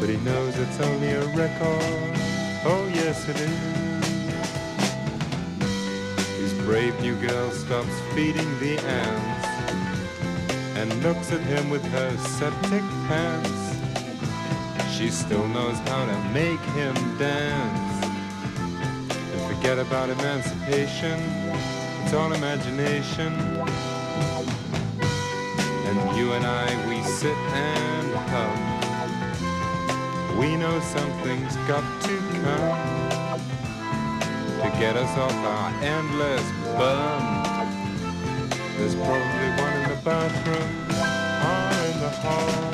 But 0.00 0.08
he 0.08 0.16
knows 0.16 0.58
it's 0.58 0.80
only 0.80 1.10
a 1.10 1.26
record. 1.36 2.16
Oh, 2.64 2.90
yes, 2.94 3.28
it 3.28 3.38
is. 3.38 3.50
His 6.38 6.54
brave 6.64 6.98
new 7.02 7.14
girl 7.16 7.50
stops 7.50 7.92
feeding 8.14 8.48
the 8.60 8.78
ants 8.78 9.46
and 10.78 11.02
looks 11.02 11.30
at 11.32 11.42
him 11.42 11.68
with 11.68 11.84
her 11.84 12.16
septic 12.16 12.80
pants. 13.08 13.50
She 14.96 15.10
still 15.10 15.46
knows 15.48 15.78
how 15.80 16.06
to 16.06 16.18
make 16.32 16.60
him 16.72 16.94
dance. 17.18 18.06
And 19.12 19.54
forget 19.54 19.78
about 19.78 20.08
emancipation, 20.08 21.20
it's 22.02 22.14
all 22.14 22.32
imagination. 22.32 23.34
And 25.88 26.16
you 26.16 26.32
and 26.32 26.46
I, 26.46 26.88
we 26.88 27.02
sit 27.02 27.36
and 27.36 28.14
hum. 28.30 28.69
We 30.40 30.56
know 30.56 30.80
something's 30.80 31.54
got 31.68 31.84
to 32.04 32.16
come 32.40 33.40
to 34.62 34.78
get 34.80 34.96
us 34.96 35.18
off 35.18 35.34
our 35.34 35.70
endless 35.84 36.50
bum. 36.78 37.68
There's 38.78 38.94
probably 38.94 39.50
one 39.62 39.76
in 39.82 39.88
the 39.90 40.00
bathroom 40.02 40.70
or 41.44 41.92
in 41.92 42.00
the 42.00 42.08
hall. 42.22 42.69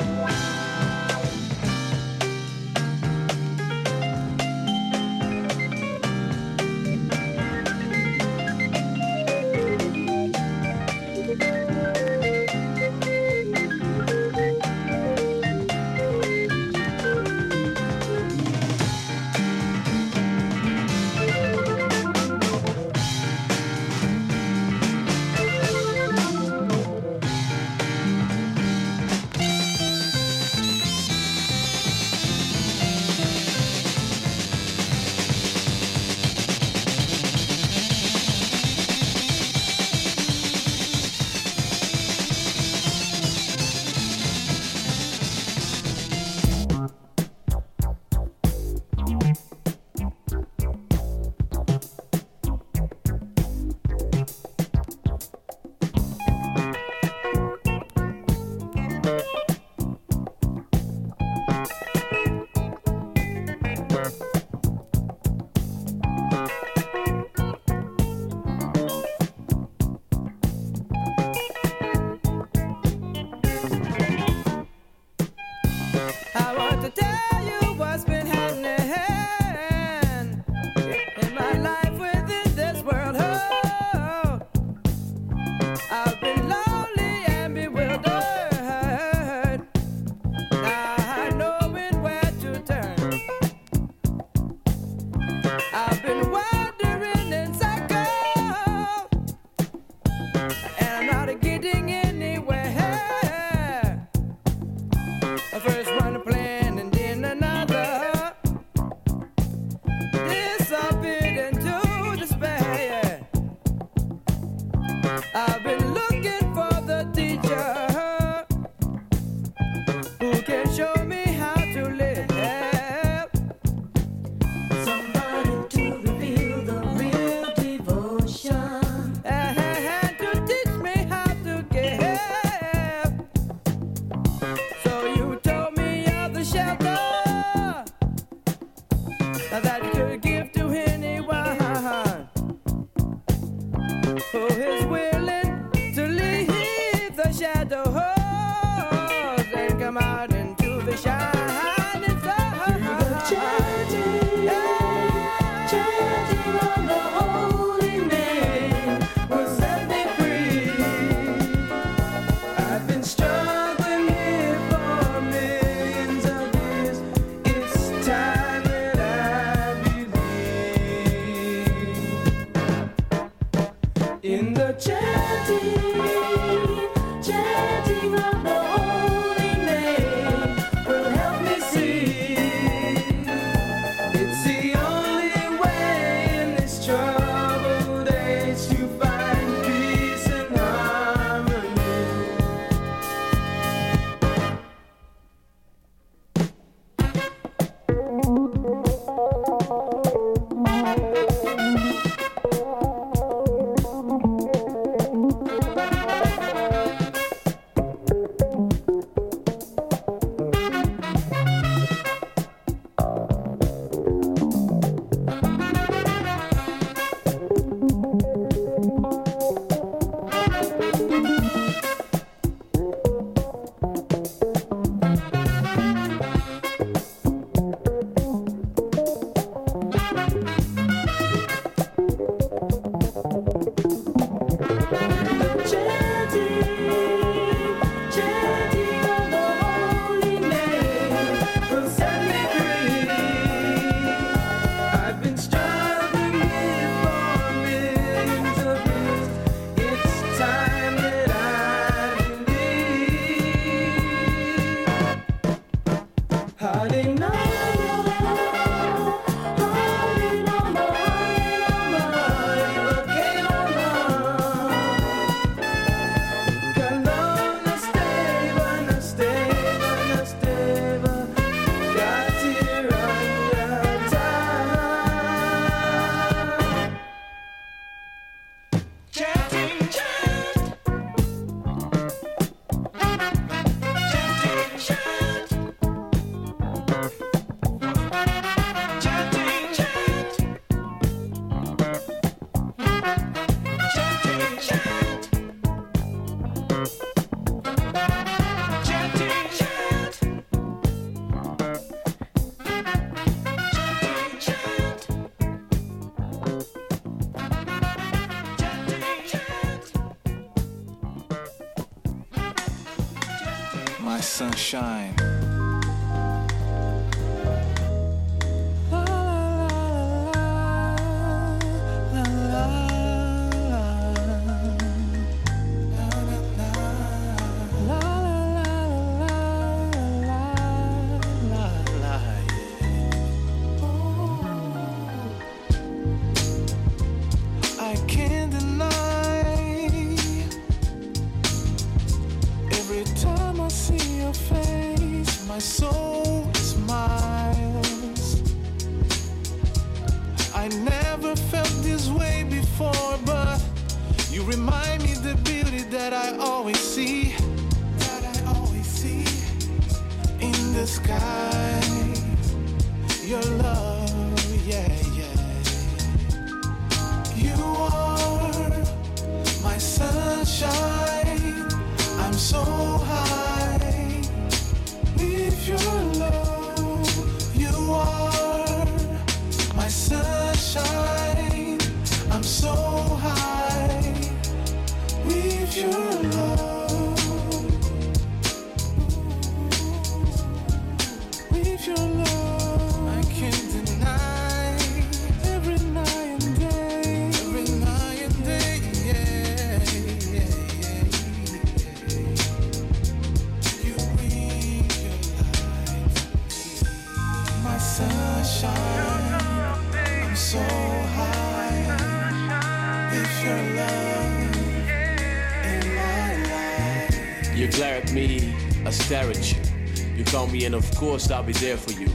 Course 420.97 421.29
I'll 421.29 421.43
be 421.43 421.53
there 421.53 421.77
for 421.77 421.91
you. 421.91 422.07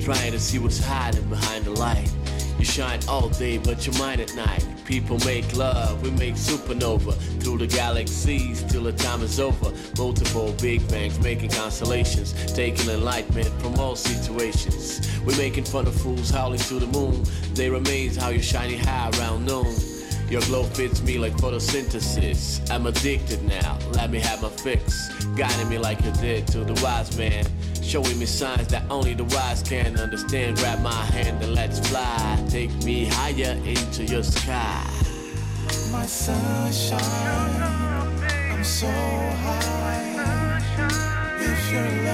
Trying 0.00 0.30
to 0.30 0.38
see 0.38 0.60
what's 0.60 0.78
hiding 0.78 1.28
behind 1.28 1.64
the 1.64 1.72
light. 1.72 2.08
You 2.60 2.64
shine 2.64 3.00
all 3.08 3.28
day, 3.28 3.58
but 3.58 3.84
you 3.84 3.92
mine 3.98 4.20
at 4.20 4.32
night. 4.36 4.64
People 4.84 5.18
make 5.24 5.56
love, 5.56 6.00
we 6.02 6.12
make 6.12 6.34
supernova 6.34 7.16
through 7.42 7.58
the 7.58 7.66
galaxies 7.66 8.62
till 8.64 8.84
the 8.84 8.92
time 8.92 9.22
is 9.22 9.40
over. 9.40 9.72
Multiple 9.98 10.54
big 10.62 10.86
bangs 10.88 11.18
making 11.18 11.50
constellations, 11.50 12.32
taking 12.54 12.88
enlightenment 12.88 13.48
from 13.60 13.74
all 13.80 13.96
situations. 13.96 15.00
We're 15.24 15.36
making 15.36 15.64
fun 15.64 15.88
of 15.88 15.94
fools 16.00 16.30
howling 16.30 16.60
to 16.60 16.74
the 16.74 16.86
moon. 16.86 17.24
They 17.54 17.66
amaze 17.66 18.16
how 18.16 18.28
you're 18.28 18.42
shining 18.42 18.78
high 18.78 19.10
around 19.18 19.44
noon. 19.44 19.74
Your 20.28 20.42
glow 20.42 20.62
fits 20.62 21.02
me 21.02 21.18
like 21.18 21.32
photosynthesis. 21.32 22.70
I'm 22.70 22.86
addicted 22.86 23.42
now, 23.42 23.76
let 23.90 24.10
me 24.10 24.20
have 24.20 24.40
my 24.40 24.50
fix. 24.50 25.12
Guiding 25.34 25.68
me 25.68 25.78
like 25.78 26.00
you 26.04 26.12
did 26.12 26.46
to 26.48 26.60
the 26.60 26.80
wise 26.80 27.18
man. 27.18 27.44
Showing 27.90 28.20
me 28.20 28.26
signs 28.26 28.68
that 28.68 28.84
only 28.88 29.14
the 29.14 29.24
wise 29.24 29.64
can 29.64 29.98
understand. 29.98 30.58
Grab 30.58 30.80
my 30.80 30.92
hand 31.06 31.42
and 31.42 31.56
let's 31.56 31.80
fly. 31.88 32.46
Take 32.48 32.70
me 32.84 33.06
higher 33.06 33.58
into 33.64 34.04
your 34.04 34.22
sky. 34.22 34.86
My 35.90 36.06
sunshine, 36.06 37.00
I'm 38.52 38.62
so 38.62 38.86
high. 38.86 40.60
If 41.40 41.72
your 41.72 42.09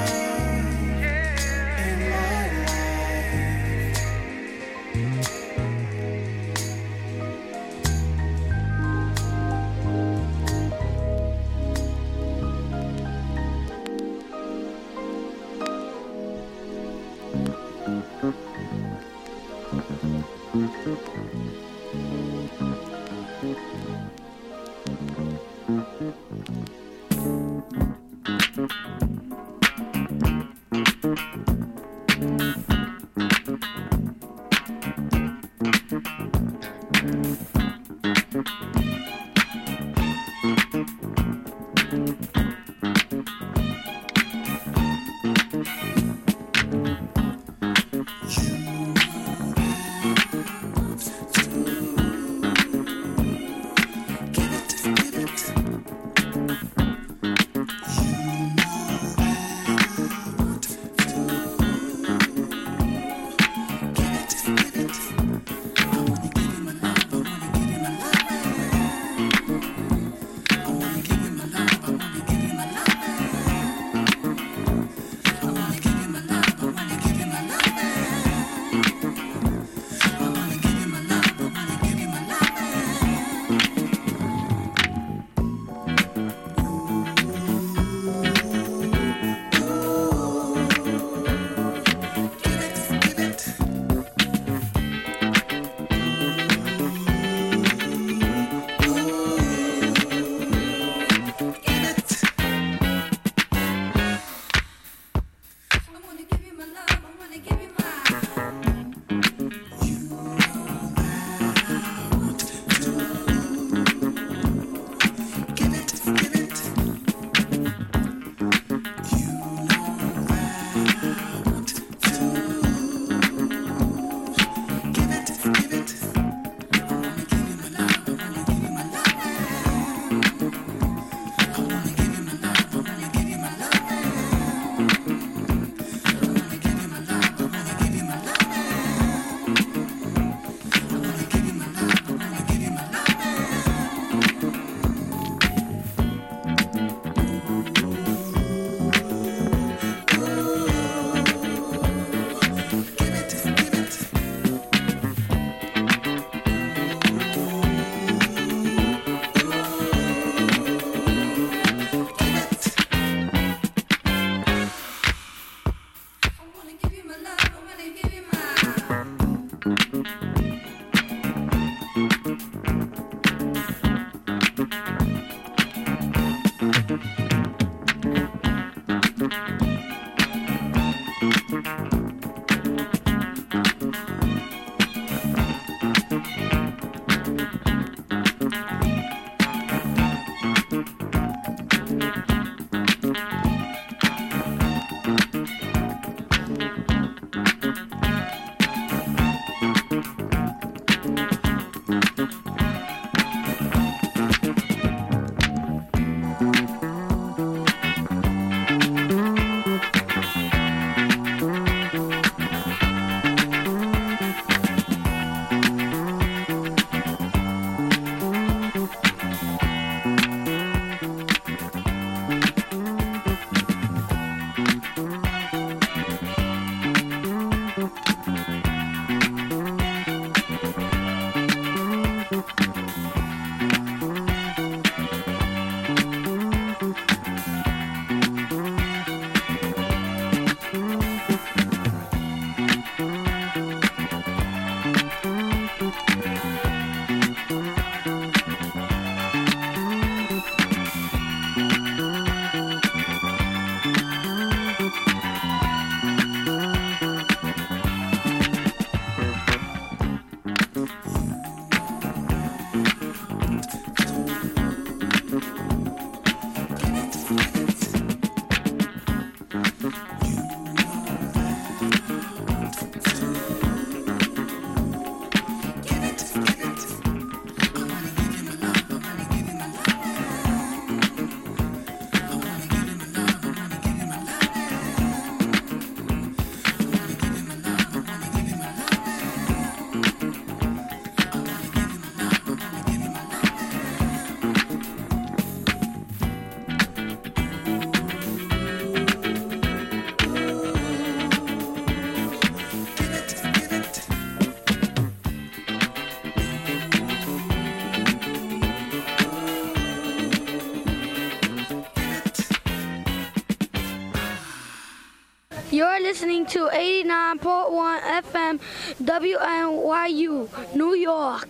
to 316.48 316.68
89.1 316.68 318.22
FM 318.22 318.60
WNYU, 319.02 320.76
New 320.76 320.94
York. 320.94 321.48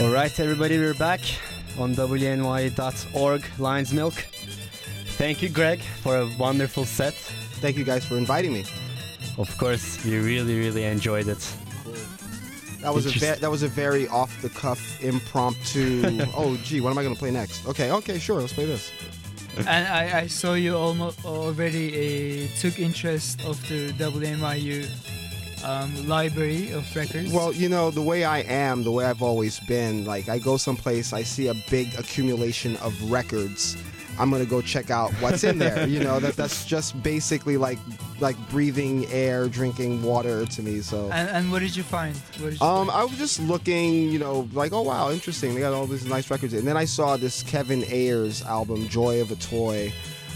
All 0.00 0.10
right, 0.10 0.40
everybody, 0.40 0.78
we're 0.78 0.94
back 0.94 1.20
on 1.78 1.94
WNYU.org 1.94 3.44
Lions 3.58 3.92
Milk. 3.92 4.33
Thank 5.24 5.40
you, 5.40 5.48
Greg, 5.48 5.80
for 5.80 6.18
a 6.18 6.28
wonderful 6.38 6.84
set. 6.84 7.14
Thank 7.62 7.78
you 7.78 7.84
guys 7.84 8.04
for 8.04 8.18
inviting 8.18 8.52
me. 8.52 8.66
Of 9.38 9.56
course, 9.56 10.04
we 10.04 10.18
really, 10.18 10.58
really 10.58 10.84
enjoyed 10.84 11.28
it. 11.28 11.56
That 12.82 12.92
was 12.92 13.06
a 13.06 13.08
ve- 13.08 13.40
that 13.40 13.50
was 13.50 13.62
a 13.62 13.68
very 13.68 14.06
off 14.08 14.42
the 14.42 14.50
cuff 14.50 15.02
impromptu. 15.02 16.02
oh, 16.36 16.58
gee, 16.62 16.82
what 16.82 16.90
am 16.90 16.98
I 16.98 17.02
gonna 17.02 17.14
play 17.14 17.30
next? 17.30 17.66
Okay, 17.66 17.90
okay, 17.90 18.18
sure, 18.18 18.38
let's 18.38 18.52
play 18.52 18.66
this. 18.66 18.92
and 19.56 19.88
I, 19.88 20.24
I 20.24 20.26
saw 20.26 20.52
you 20.52 20.76
almost 20.76 21.24
already 21.24 21.86
uh, 22.44 22.48
took 22.60 22.78
interest 22.78 23.42
of 23.46 23.56
the 23.66 23.94
WNYU 23.94 24.86
um, 25.64 26.06
library 26.06 26.70
of 26.72 26.84
records. 26.94 27.32
Well, 27.32 27.50
you 27.50 27.70
know, 27.70 27.90
the 27.90 28.02
way 28.02 28.24
I 28.24 28.40
am, 28.40 28.82
the 28.82 28.92
way 28.92 29.06
I've 29.06 29.22
always 29.22 29.58
been, 29.60 30.04
like 30.04 30.28
I 30.28 30.38
go 30.38 30.58
someplace, 30.58 31.14
I 31.14 31.22
see 31.22 31.46
a 31.46 31.54
big 31.70 31.94
accumulation 31.94 32.76
of 32.82 32.92
records. 33.10 33.78
I'm 34.18 34.30
gonna 34.30 34.44
go 34.46 34.60
check 34.60 34.90
out 34.90 35.12
what's 35.14 35.44
in 35.44 35.58
there. 35.58 35.86
you 35.88 36.00
know, 36.00 36.20
that 36.20 36.36
that's 36.36 36.64
just 36.64 37.00
basically 37.02 37.56
like 37.56 37.78
like 38.20 38.36
breathing 38.50 39.06
air, 39.06 39.48
drinking 39.48 40.02
water 40.02 40.46
to 40.46 40.62
me. 40.62 40.80
So 40.80 41.10
and, 41.10 41.28
and 41.30 41.50
what 41.50 41.60
did 41.60 41.74
you 41.76 41.82
find? 41.82 42.16
What 42.38 42.50
did 42.50 42.60
you 42.60 42.66
Um, 42.66 42.90
I 42.90 43.04
was 43.04 43.18
just 43.18 43.40
looking, 43.40 44.10
you 44.10 44.18
know, 44.18 44.48
like, 44.52 44.72
oh 44.72 44.82
wow, 44.82 45.10
interesting. 45.10 45.54
They 45.54 45.60
got 45.60 45.72
all 45.72 45.86
these 45.86 46.06
nice 46.06 46.30
records. 46.30 46.54
And 46.54 46.66
then 46.66 46.76
I 46.76 46.84
saw 46.84 47.16
this 47.16 47.42
Kevin 47.42 47.84
Ayers 47.88 48.42
album, 48.42 48.88
Joy 48.88 49.20
of 49.20 49.30
a 49.30 49.36
Toy. 49.36 49.92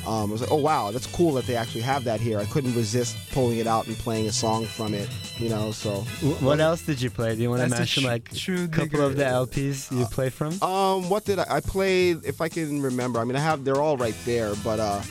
Um, 0.06 0.30
I 0.30 0.32
was 0.32 0.40
like, 0.40 0.50
oh 0.50 0.56
wow, 0.56 0.90
that's 0.90 1.06
cool 1.06 1.32
that 1.34 1.46
they 1.46 1.56
actually 1.56 1.82
have 1.82 2.04
that 2.04 2.20
here. 2.20 2.38
I 2.38 2.46
couldn't 2.46 2.74
resist 2.74 3.16
pulling 3.30 3.58
it 3.58 3.66
out 3.66 3.86
and 3.86 3.96
playing 3.98 4.26
a 4.26 4.32
song 4.32 4.64
from 4.64 4.94
it, 4.94 5.08
you 5.38 5.48
know. 5.48 5.70
So, 5.70 6.00
What 6.40 6.60
else 6.60 6.82
did 6.82 7.02
you 7.02 7.10
play? 7.10 7.34
Do 7.34 7.42
you 7.42 7.50
want 7.50 7.62
to 7.62 7.68
mention 7.68 8.04
like 8.04 8.30
a 8.32 8.68
couple 8.68 8.84
digger. 8.86 9.02
of 9.02 9.16
the 9.16 9.24
LPs 9.24 9.96
you 9.96 10.06
play 10.06 10.30
from? 10.30 10.62
Um, 10.62 11.08
what 11.10 11.24
did 11.24 11.38
I? 11.38 11.46
I 11.48 11.60
played, 11.60 12.24
if 12.24 12.40
I 12.40 12.48
can 12.48 12.80
remember. 12.80 13.20
I 13.20 13.24
mean, 13.24 13.36
I 13.36 13.40
have 13.40 13.64
they're 13.64 13.82
all 13.82 13.96
right 13.96 14.16
there, 14.24 14.54
but 14.64 14.80
uh, 14.80 15.02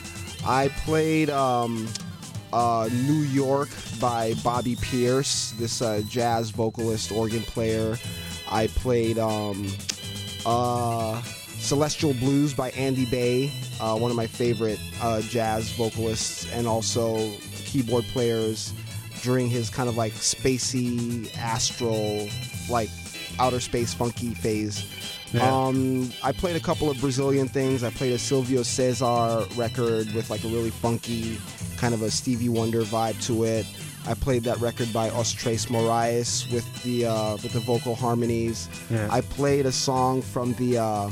I 0.44 0.68
played 0.84 1.30
um, 1.30 1.86
uh, 2.52 2.88
New 2.90 3.22
York 3.22 3.68
by 4.00 4.34
Bobby 4.42 4.76
Pierce, 4.80 5.52
this 5.58 5.80
uh, 5.82 6.02
jazz 6.08 6.50
vocalist, 6.50 7.12
organ 7.12 7.42
player. 7.42 7.96
I 8.50 8.68
played 8.68 9.18
um, 9.18 9.70
uh, 10.46 11.22
Celestial 11.68 12.14
Blues 12.14 12.54
by 12.54 12.70
Andy 12.70 13.04
Bey, 13.04 13.52
uh, 13.78 13.94
one 13.94 14.10
of 14.10 14.16
my 14.16 14.26
favorite 14.26 14.80
uh, 15.02 15.20
jazz 15.20 15.70
vocalists, 15.72 16.50
and 16.54 16.66
also 16.66 17.30
keyboard 17.66 18.04
players 18.04 18.72
during 19.20 19.50
his 19.50 19.68
kind 19.68 19.86
of 19.86 19.94
like 19.94 20.14
spacey, 20.14 21.30
astral, 21.36 22.26
like 22.70 22.88
outer 23.38 23.60
space 23.60 23.92
funky 23.92 24.32
phase. 24.32 24.82
Yeah. 25.34 25.46
Um, 25.46 26.10
I 26.24 26.32
played 26.32 26.56
a 26.56 26.60
couple 26.60 26.88
of 26.88 26.98
Brazilian 27.02 27.48
things. 27.48 27.84
I 27.84 27.90
played 27.90 28.14
a 28.14 28.18
Silvio 28.18 28.62
Cesar 28.62 29.44
record 29.54 30.10
with 30.14 30.30
like 30.30 30.42
a 30.44 30.48
really 30.48 30.70
funky, 30.70 31.38
kind 31.76 31.92
of 31.92 32.00
a 32.00 32.10
Stevie 32.10 32.48
Wonder 32.48 32.80
vibe 32.80 33.22
to 33.26 33.44
it. 33.44 33.66
I 34.06 34.14
played 34.14 34.42
that 34.44 34.58
record 34.58 34.90
by 34.90 35.10
Os 35.10 35.32
Tres 35.32 35.66
Moraes 35.66 36.50
with 36.50 36.64
the 36.82 37.04
uh, 37.04 37.32
with 37.34 37.52
the 37.52 37.60
vocal 37.60 37.94
harmonies. 37.94 38.70
Yeah. 38.88 39.06
I 39.10 39.20
played 39.20 39.66
a 39.66 39.72
song 39.72 40.22
from 40.22 40.54
the 40.54 40.78
uh, 40.78 41.10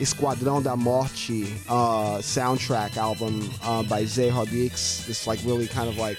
Esquadrão 0.00 0.60
da 0.60 0.76
Morte 0.76 1.44
uh, 1.68 2.18
soundtrack 2.20 2.96
album 2.96 3.48
uh, 3.62 3.82
by 3.84 4.02
Zé 4.04 4.34
Rodrigues. 4.34 5.04
This 5.06 5.26
like 5.26 5.40
really 5.44 5.66
kind 5.68 5.88
of 5.88 5.96
like 5.98 6.18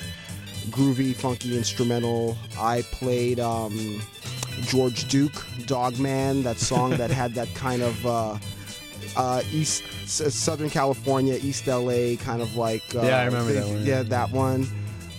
groovy, 0.70 1.14
funky 1.16 1.58
instrumental. 1.58 2.38
I 2.60 2.82
played 2.84 3.40
um, 3.40 4.02
George 4.62 5.08
Duke, 5.08 5.46
Dogman, 5.66 6.44
that 6.44 6.58
song 6.58 6.92
that 6.92 7.12
had 7.12 7.34
that 7.36 7.54
kind 7.54 7.82
of 7.82 8.06
uh, 8.06 8.38
uh, 9.18 9.42
East 9.52 9.84
S- 10.06 10.34
Southern 10.34 10.70
California, 10.70 11.38
East 11.42 11.68
LA 11.68 12.16
kind 12.18 12.42
of 12.42 12.56
like. 12.56 12.84
Uh, 12.96 13.02
Yeah, 13.04 13.18
I 13.20 13.26
remember 13.26 13.52
that 13.54 13.68
one. 13.68 13.86
Yeah, 13.86 14.04
that 14.04 14.32
one. 14.32 14.68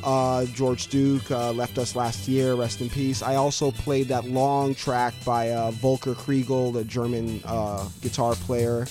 Uh, 0.07 0.45
George 0.47 0.87
Duke 0.87 1.29
uh, 1.33 1.51
left 1.51 1.79
us 1.79 1.97
last 1.97 2.29
year. 2.29 2.55
Rest 2.55 2.81
in 2.81 2.89
peace. 2.89 3.23
I 3.23 3.35
also 3.35 3.73
played 3.73 4.07
that 4.09 4.25
long 4.25 4.73
track 4.77 5.15
by 5.25 5.51
uh, 5.51 5.73
Volker 5.73 6.15
Kriegel, 6.15 6.73
the 6.73 6.85
German 6.85 7.41
uh, 7.45 7.89
guitar 8.03 8.37
player. 8.37 8.87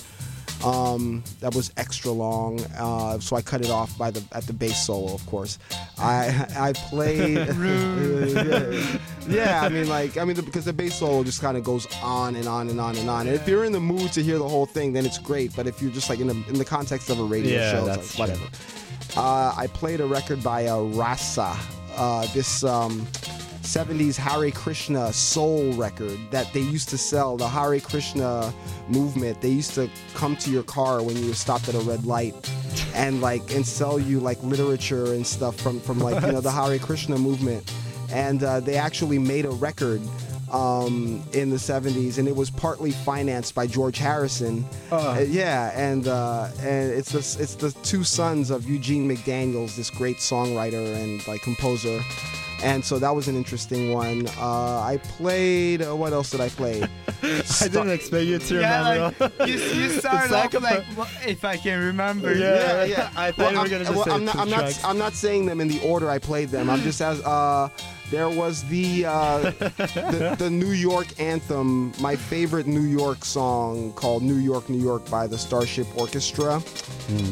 Um, 0.64 1.24
that 1.42 1.54
was 1.54 1.72
extra 1.78 2.12
long, 2.12 2.60
uh, 2.78 3.20
so 3.20 3.36
I 3.36 3.42
cut 3.42 3.62
it 3.62 3.70
off 3.70 3.96
by 3.98 4.10
the 4.10 4.24
at 4.32 4.48
the 4.48 4.54
bass 4.54 4.86
solo, 4.86 5.14
of 5.14 5.24
course. 5.26 5.60
I 6.00 6.46
I 6.58 6.74
played. 6.74 7.38
yeah, 7.38 8.98
yeah, 9.28 9.62
I 9.62 9.70
mean, 9.70 9.88
like, 9.88 10.18
I 10.18 10.24
mean, 10.26 10.36
the, 10.36 10.42
because 10.42 10.66
the 10.66 10.74
bass 10.74 10.96
solo 10.96 11.24
just 11.24 11.42
kind 11.42 11.56
of 11.56 11.64
goes 11.64 11.86
on 12.02 12.36
and 12.36 12.48
on 12.48 12.70
and 12.70 12.80
on 12.80 12.96
and 12.98 13.10
on. 13.10 13.28
And 13.28 13.36
if 13.36 13.48
you're 13.48 13.66
in 13.66 13.74
the 13.74 13.80
mood 13.80 14.12
to 14.14 14.24
hear 14.24 14.38
the 14.40 14.48
whole 14.48 14.66
thing, 14.66 14.92
then 14.94 15.06
it's 15.06 15.20
great. 15.20 15.56
But 15.56 15.68
if 15.68 15.82
you're 15.82 15.92
just 15.92 16.10
like 16.10 16.20
in 16.20 16.28
the 16.28 16.44
in 16.48 16.56
the 16.58 16.66
context 16.66 17.10
of 17.10 17.20
a 17.20 17.24
radio 17.24 17.60
Yeah, 17.60 17.72
show, 17.72 17.86
that's 17.86 18.12
it's 18.12 18.20
like 18.20 18.30
whatever. 18.30 18.50
Uh, 19.16 19.54
I 19.56 19.68
played 19.68 20.02
a 20.02 20.06
record 20.06 20.44
by 20.44 20.68
uh, 20.68 20.82
Rasa, 20.82 21.56
uh, 21.96 22.28
this 22.34 22.64
um, 22.64 23.08
70s 23.66 24.16
Hare 24.16 24.52
Krishna 24.52 25.12
soul 25.12 25.74
record 25.74 26.18
that 26.32 26.54
they 26.54 26.60
used 26.60 26.90
to 26.90 26.98
sell. 26.98 27.36
The 27.36 27.48
Hare 27.48 27.80
Krishna 27.80 28.54
movement, 28.88 29.42
they 29.42 29.50
used 29.50 29.74
to 29.74 29.90
come 30.14 30.36
to 30.38 30.52
your 30.52 30.64
car 30.64 31.02
when 31.02 31.18
you 31.18 31.28
were 31.28 31.34
stopped 31.34 31.68
at 31.68 31.76
a 31.76 31.80
red 31.80 32.06
light 32.06 32.36
and 32.94 33.22
like 33.22 33.54
and 33.54 33.66
sell 33.66 34.00
you 34.00 34.20
like 34.20 34.42
literature 34.44 35.14
and 35.14 35.26
stuff 35.26 35.56
from 35.60 35.80
from 35.80 36.00
like 36.00 36.24
you 36.24 36.32
know 36.32 36.42
the 36.42 36.52
Hare 36.60 36.78
Krishna 36.80 37.18
movement. 37.18 37.72
And 38.12 38.44
uh, 38.44 38.60
they 38.60 38.76
actually 38.76 39.18
made 39.18 39.46
a 39.46 39.50
record 39.50 40.00
um, 40.52 41.24
in 41.34 41.50
the 41.50 41.58
70s, 41.58 42.18
and 42.18 42.28
it 42.28 42.36
was 42.36 42.50
partly 42.50 42.92
financed 42.92 43.56
by 43.56 43.68
George 43.68 43.98
Harrison. 43.98 44.66
Uh, 44.92 45.24
yeah, 45.28 45.72
and 45.76 46.08
uh, 46.08 46.50
and 46.60 46.92
it's 46.92 47.12
the 47.12 47.20
it's 47.42 47.56
the 47.56 47.72
two 47.84 48.04
sons 48.04 48.50
of 48.52 48.68
Eugene 48.70 49.10
McDaniels, 49.10 49.76
this 49.76 49.90
great 49.90 50.18
songwriter 50.18 50.96
and 50.96 51.26
like 51.28 51.42
composer. 51.42 52.02
And 52.64 52.84
so 52.84 52.98
that 53.00 53.14
was 53.14 53.28
an 53.28 53.36
interesting 53.36 53.92
one. 53.92 54.28
Uh, 54.40 54.80
I 54.80 54.98
played. 55.04 55.82
Uh, 55.82 55.96
what 55.96 56.14
else 56.14 56.32
did 56.32 56.42
I 56.42 56.50
play? 56.50 56.82
I 57.22 57.68
didn't 57.68 57.92
expect 57.92 58.26
you 58.26 58.40
to 58.40 58.56
yeah, 58.56 58.92
remember. 58.92 59.32
like, 59.40 59.50
you, 59.50 59.56
you 59.56 59.90
started 60.00 60.34
off 60.34 60.54
a- 60.54 60.60
like, 60.60 60.84
"Well, 60.96 61.08
if 61.28 61.44
I 61.44 61.58
can 61.58 61.80
remember. 61.86 62.34
Yeah. 62.34 62.56
yeah, 62.56 62.84
yeah. 62.86 63.10
I 63.16 63.32
thought 63.32 63.52
you 63.52 63.58
were 63.58 63.66
I'm, 63.66 63.70
gonna 63.70 63.84
just 63.84 63.96
well, 63.96 64.06
say 64.06 64.12
I'm 64.12 64.26
not. 64.26 64.36
I'm 64.38 64.50
not. 64.50 64.86
I'm 64.86 64.98
not 64.98 65.14
saying 65.14 65.46
them 65.46 65.60
in 65.60 65.68
the 65.68 65.82
order 65.82 66.10
I 66.10 66.18
played 66.18 66.50
them. 66.50 66.70
I'm 66.70 66.82
just 66.82 67.02
as. 67.02 67.22
There 68.12 68.30
was 68.30 68.64
the, 68.66 69.06
uh, 69.06 69.40
the 69.40 70.36
the 70.40 70.50
New 70.50 70.72
York 70.72 71.08
anthem, 71.20 71.92
my 72.00 72.16
favorite 72.16 72.68
New 72.68 72.82
York 73.02 73.26
song 73.26 73.94
called 73.94 74.22
"New 74.24 74.36
York, 74.38 74.70
New 74.70 74.80
York" 74.82 75.10
by 75.10 75.26
the 75.28 75.38
Starship 75.38 75.88
Orchestra, 75.98 76.62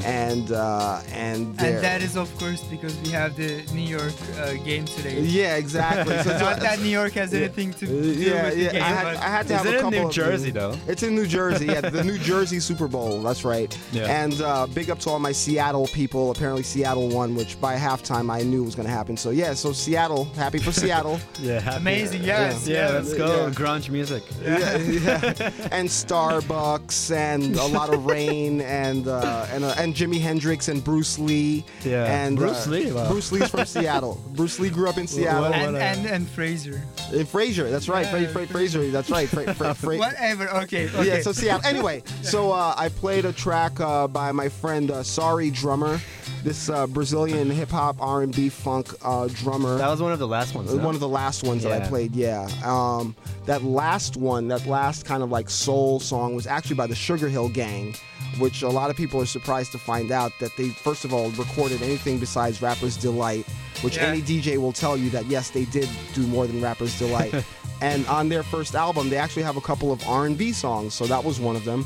and 0.04 0.52
uh, 0.52 1.02
and 1.12 1.56
there. 1.58 1.76
And 1.76 1.84
that 1.84 2.02
is, 2.02 2.18
of 2.18 2.36
course, 2.40 2.64
because 2.64 2.98
we 3.02 3.10
have 3.10 3.36
the 3.36 3.64
New 3.74 3.82
York 3.88 4.14
uh, 4.40 4.54
game 4.64 4.86
today. 4.86 5.22
Yeah, 5.22 5.56
exactly. 5.58 6.18
So- 6.24 6.38
Not 6.44 6.60
that 6.60 6.80
New 6.80 6.90
York 6.90 7.14
has 7.14 7.34
anything 7.34 7.72
to 7.76 7.86
do 7.86 7.94
yeah, 7.94 8.46
with 8.46 8.56
the 8.56 8.62
yeah. 8.64 8.72
game. 8.74 8.82
I 8.84 8.88
had, 8.88 9.06
I 9.18 9.30
had 9.30 9.48
to 9.48 9.54
Is 9.54 9.60
have 9.62 9.66
it 9.68 9.74
a 9.74 9.78
in 9.78 9.82
couple 9.84 10.00
New 10.00 10.08
of- 10.08 10.14
Jersey, 10.14 10.52
though? 10.52 10.76
It's 10.88 11.04
in 11.04 11.16
New 11.16 11.28
Jersey. 11.28 11.68
Yeah, 11.68 11.82
the 11.82 12.04
New 12.04 12.18
Jersey 12.32 12.60
Super 12.60 12.88
Bowl. 12.88 13.22
That's 13.22 13.46
right. 13.46 13.78
Yeah. 13.92 14.24
And 14.24 14.42
uh, 14.42 14.68
big 14.68 14.90
up 14.90 15.00
to 15.00 15.10
all 15.12 15.20
my 15.20 15.32
Seattle 15.32 15.88
people. 15.88 16.32
Apparently 16.32 16.64
Seattle 16.64 17.10
won, 17.10 17.36
which 17.36 17.60
by 17.62 17.78
halftime 17.78 18.30
I 18.34 18.42
knew 18.42 18.64
was 18.64 18.76
going 18.76 18.88
to 18.88 18.94
happen. 18.94 19.16
So 19.16 19.30
yeah, 19.30 19.54
so 19.54 19.72
Seattle, 19.72 20.26
happy 20.36 20.60
for 20.60 20.72
Seattle. 20.74 21.20
Yeah, 21.40 21.60
happy- 21.60 21.78
Amazing, 21.78 22.24
yes. 22.24 22.68
Yeah, 22.68 22.76
yes. 22.92 22.94
let's 22.94 23.14
go. 23.16 23.48
Yeah. 23.48 23.54
Grunge 23.54 23.90
music. 23.90 24.24
yeah, 24.42 24.78
yeah. 24.78 25.52
and 25.72 25.90
Starbucks 25.90 27.14
and 27.16 27.56
a 27.56 27.66
lot 27.66 27.94
of 27.94 28.06
rain 28.06 28.62
and 28.62 29.08
uh, 29.08 29.46
and 29.52 29.64
uh, 29.64 29.76
and 29.78 29.94
Jimi 29.94 30.20
Hendrix 30.22 30.68
and 30.68 30.84
Bruce 30.84 31.20
Lee. 31.20 31.66
Yeah. 31.84 32.06
and 32.06 32.38
Bruce 32.38 32.68
uh, 32.68 32.72
Lee, 32.72 32.92
wow. 32.92 33.08
Bruce 33.10 33.32
Lee's 33.32 33.50
from 33.50 33.66
Seattle. 33.66 34.22
Bruce 34.36 34.60
Lee 34.60 34.70
grew 34.70 34.88
up 34.90 34.98
in 34.98 35.08
Seattle. 35.08 35.44
what- 35.44 35.54
and, 35.54 35.76
uh, 35.76 35.80
and, 35.80 36.06
and 36.06 36.28
Frasier. 36.28 36.82
In 37.12 37.26
Frasier, 37.26 37.70
that's 37.70 37.90
right. 37.90 38.08
Fra- 38.08 38.28
Fra- 38.28 38.48
Frasier, 38.48 38.92
that's 38.92 39.10
right. 39.10 39.28
Fra- 39.30 39.54
Fra- 39.54 39.74
Fra- 39.84 39.98
Whatever. 39.98 40.50
Okay. 40.64 40.88
okay. 40.88 41.06
Yeah, 41.08 41.22
so 41.22 41.32
Seattle. 41.32 41.66
Anyway, 41.66 42.04
so 42.22 42.52
uh, 42.52 42.74
I 42.78 42.90
played 42.90 43.26
a 43.26 43.34
track 43.34 43.80
uh, 43.80 44.08
by 44.08 44.32
my 44.32 44.50
friend 44.50 44.92
uh, 44.92 45.04
Sorry 45.04 45.50
Drummer, 45.52 46.00
this 46.44 46.70
uh, 46.70 46.86
Brazilian 46.88 47.50
hip 47.50 47.70
hop 47.70 47.96
R&B 48.00 48.50
funk 48.50 48.94
uh, 49.02 49.28
drummer. 49.34 49.78
That 49.78 49.88
was 49.90 50.02
one 50.02 50.12
of 50.12 50.20
the 50.20 50.28
last 50.28 50.54
ones. 50.56 50.74
One 50.74 50.94
of 50.94 51.00
the 51.00 51.08
last 51.08 51.44
ones 51.44 51.64
that 51.64 51.72
I 51.72 51.88
played, 51.88 52.14
yeah. 52.16 52.48
Um, 52.66 53.16
that 53.46 53.64
last 53.64 54.18
one, 54.18 54.48
that 54.50 54.66
last 54.66 55.06
kind 55.06 55.24
of 55.24 55.32
like 55.32 55.50
soul 55.50 56.00
song 56.00 56.36
was 56.36 56.46
actually 56.48 56.76
by 56.76 56.88
the 56.88 56.96
Sugarhill 56.96 57.54
Gang. 57.54 57.96
which 58.40 58.64
a 58.64 58.68
lot 58.70 58.90
of 58.90 58.96
people 58.96 59.22
are 59.22 59.28
surprised 59.28 59.72
to 59.72 59.78
find 59.78 60.12
out 60.12 60.32
that 60.40 60.50
they 60.58 60.70
first 60.70 61.06
of 61.06 61.14
all 61.14 61.30
recorded 61.32 61.84
anything 61.84 62.18
besides 62.18 62.64
Rapper's 62.64 62.98
Delight, 62.98 63.46
which 63.82 63.98
Yeah. 63.98 64.06
any 64.08 64.22
DJ 64.24 64.58
will 64.58 64.74
tell 64.74 64.98
you 64.98 65.12
that 65.12 65.28
yes, 65.28 65.52
they 65.52 65.66
did 65.66 65.88
do 66.16 66.26
more 66.28 66.48
than 66.48 66.60
Rapper's 66.60 66.98
Delight. 66.98 67.32
and 67.82 68.08
on 68.08 68.30
their 68.30 68.42
first 68.42 68.74
album, 68.74 69.10
they 69.12 69.18
actually 69.18 69.44
have 69.44 69.56
a 69.56 69.62
couple 69.62 69.92
of 69.92 70.02
R&B 70.08 70.52
songs, 70.52 70.96
so 70.96 71.06
that 71.06 71.24
was 71.24 71.40
one 71.40 71.56
of 71.56 71.64
them. 71.64 71.86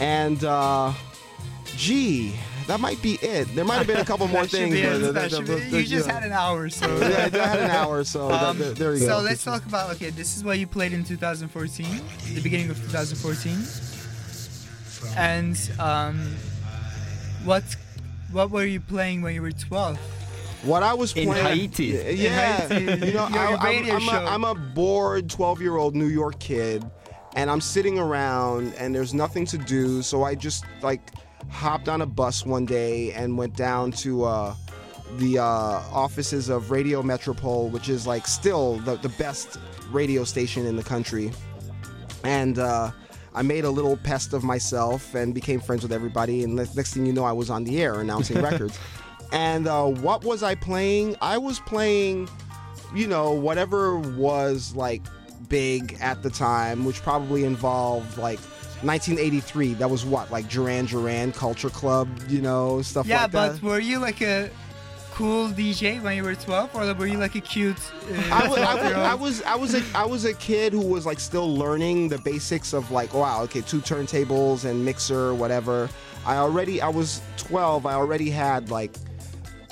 And 0.00 0.42
uh, 0.42 0.92
gee, 1.76 2.34
that 2.66 2.80
might 2.80 3.00
be 3.02 3.14
it. 3.22 3.46
There 3.54 3.64
might 3.64 3.76
have 3.76 3.86
been 3.86 3.98
a 3.98 4.04
couple 4.04 4.26
more 4.36 4.46
things. 4.46 4.74
but 4.74 4.84
it. 4.84 4.98
the- 5.00 5.12
That 5.12 5.30
the- 5.30 5.36
should 5.36 5.46
the- 5.46 5.56
be- 5.56 5.70
the- 5.70 5.80
You 5.82 5.86
just 5.86 6.08
had 6.10 6.22
an 6.24 6.32
hour, 6.32 6.68
so 6.70 6.86
Yeah, 7.00 7.28
I 7.32 7.46
had 7.46 7.60
an 7.60 7.70
hour, 7.70 8.04
so 8.04 8.30
Um, 8.30 8.58
that- 8.58 8.76
there 8.76 8.92
you 8.94 9.00
so 9.00 9.06
go. 9.06 9.18
So 9.18 9.24
let's 9.24 9.44
talk 9.44 9.64
about 9.66 9.90
okay. 9.94 10.10
This 10.10 10.36
is 10.36 10.42
what 10.44 10.58
you 10.58 10.66
played 10.66 10.92
in 10.92 11.04
2014, 11.04 12.00
the 12.34 12.40
beginning 12.40 12.70
of 12.70 12.76
2014, 12.80 13.58
and 15.16 15.56
um, 15.78 16.34
what 17.44 17.62
what 18.32 18.50
were 18.50 18.64
you 18.64 18.80
playing 18.80 19.22
when 19.22 19.34
you 19.34 19.42
were 19.42 19.52
12? 19.52 19.98
What 20.64 20.82
I 20.82 20.94
was 20.94 21.12
playing 21.12 21.28
In 21.28 21.34
playing, 21.34 21.58
Haiti. 21.58 21.84
Yeah, 22.16 22.64
In. 22.72 22.88
Haiti. 22.88 23.06
you 23.08 23.12
know, 23.12 23.28
I, 23.30 23.54
I'm, 23.60 23.64
radio 23.64 23.94
I'm, 23.96 24.00
show. 24.00 24.12
a, 24.12 24.24
I'm 24.24 24.44
a 24.44 24.54
bored 24.54 25.28
12 25.28 25.60
year 25.60 25.76
old 25.76 25.94
New 25.94 26.06
York 26.08 26.38
kid, 26.40 26.82
and 27.36 27.50
I'm 27.50 27.60
sitting 27.60 27.98
around, 27.98 28.72
and 28.78 28.94
there's 28.94 29.12
nothing 29.12 29.44
to 29.46 29.58
do, 29.58 30.00
so 30.02 30.22
I 30.24 30.34
just 30.34 30.64
like 30.82 31.02
hopped 31.50 31.88
on 31.88 32.02
a 32.02 32.06
bus 32.06 32.44
one 32.44 32.66
day 32.66 33.12
and 33.12 33.36
went 33.38 33.56
down 33.56 33.92
to 33.92 34.24
uh, 34.24 34.54
the 35.18 35.38
uh, 35.38 35.42
offices 35.44 36.48
of 36.48 36.70
Radio 36.70 37.02
Metropole, 37.02 37.68
which 37.68 37.88
is 37.88 38.06
like 38.06 38.26
still 38.26 38.76
the, 38.78 38.96
the 38.96 39.10
best 39.10 39.58
radio 39.90 40.24
station 40.24 40.66
in 40.66 40.76
the 40.76 40.84
country, 40.84 41.32
and. 42.24 42.58
Uh, 42.58 42.90
I 43.36 43.42
made 43.42 43.64
a 43.64 43.70
little 43.70 43.96
pest 43.96 44.32
of 44.32 44.44
myself 44.44 45.14
and 45.14 45.34
became 45.34 45.60
friends 45.60 45.82
with 45.82 45.92
everybody. 45.92 46.44
And 46.44 46.54
next 46.54 46.76
next 46.76 46.94
thing 46.94 47.04
you 47.04 47.12
know, 47.12 47.24
I 47.24 47.32
was 47.32 47.50
on 47.50 47.64
the 47.64 47.82
air 47.82 48.00
announcing 48.00 48.40
records. 48.42 48.78
And 49.32 49.66
uh, 49.66 49.86
what 49.86 50.24
was 50.24 50.44
I 50.44 50.54
playing? 50.54 51.16
I 51.20 51.38
was 51.38 51.58
playing, 51.60 52.28
you 52.94 53.08
know, 53.08 53.32
whatever 53.32 53.98
was 53.98 54.74
like 54.76 55.02
big 55.48 55.96
at 56.00 56.22
the 56.22 56.30
time, 56.30 56.84
which 56.84 57.02
probably 57.02 57.44
involved 57.44 58.16
like 58.18 58.38
1983. 58.84 59.74
That 59.74 59.90
was 59.90 60.04
what, 60.04 60.30
like 60.30 60.48
Duran 60.48 60.86
Duran 60.86 61.32
Culture 61.32 61.70
Club, 61.70 62.08
you 62.28 62.40
know, 62.40 62.82
stuff 62.82 63.08
like 63.08 63.08
that. 63.08 63.14
yeah, 63.14 63.22
like 63.22 63.32
but 63.32 63.52
that. 63.54 63.62
were 63.62 63.78
you 63.78 63.98
like 63.98 64.20
a 64.20 64.50
cool 65.12 65.48
DJ 65.48 66.02
when 66.02 66.16
you 66.16 66.24
were 66.24 66.34
12, 66.34 66.74
or 66.74 66.92
were 66.94 67.06
you 67.06 67.18
like 67.18 67.36
a 67.36 67.40
cute? 67.40 67.78
Uh, 68.10 68.28
I 68.32 68.48
was, 68.48 68.58
I, 68.58 68.74
was, 68.74 68.92
I 68.92 69.14
was 69.14 69.42
I 69.42 69.54
was 69.54 69.74
a 69.74 69.98
I 69.98 70.04
was 70.04 70.24
a 70.24 70.34
kid 70.34 70.72
who 70.72 70.84
was 70.84 71.06
like 71.06 71.20
still 71.20 71.54
learning 71.54 72.08
the 72.08 72.18
basics 72.18 72.72
of 72.72 72.90
like 72.90 73.14
wow 73.14 73.42
okay 73.42 73.60
two 73.60 73.80
turntables 73.80 74.64
and 74.64 74.84
mixer 74.84 75.34
whatever. 75.34 75.88
I 76.26 76.36
already 76.36 76.80
I 76.80 76.88
was 76.88 77.20
12. 77.36 77.86
I 77.86 77.94
already 77.94 78.30
had 78.30 78.70
like 78.70 78.96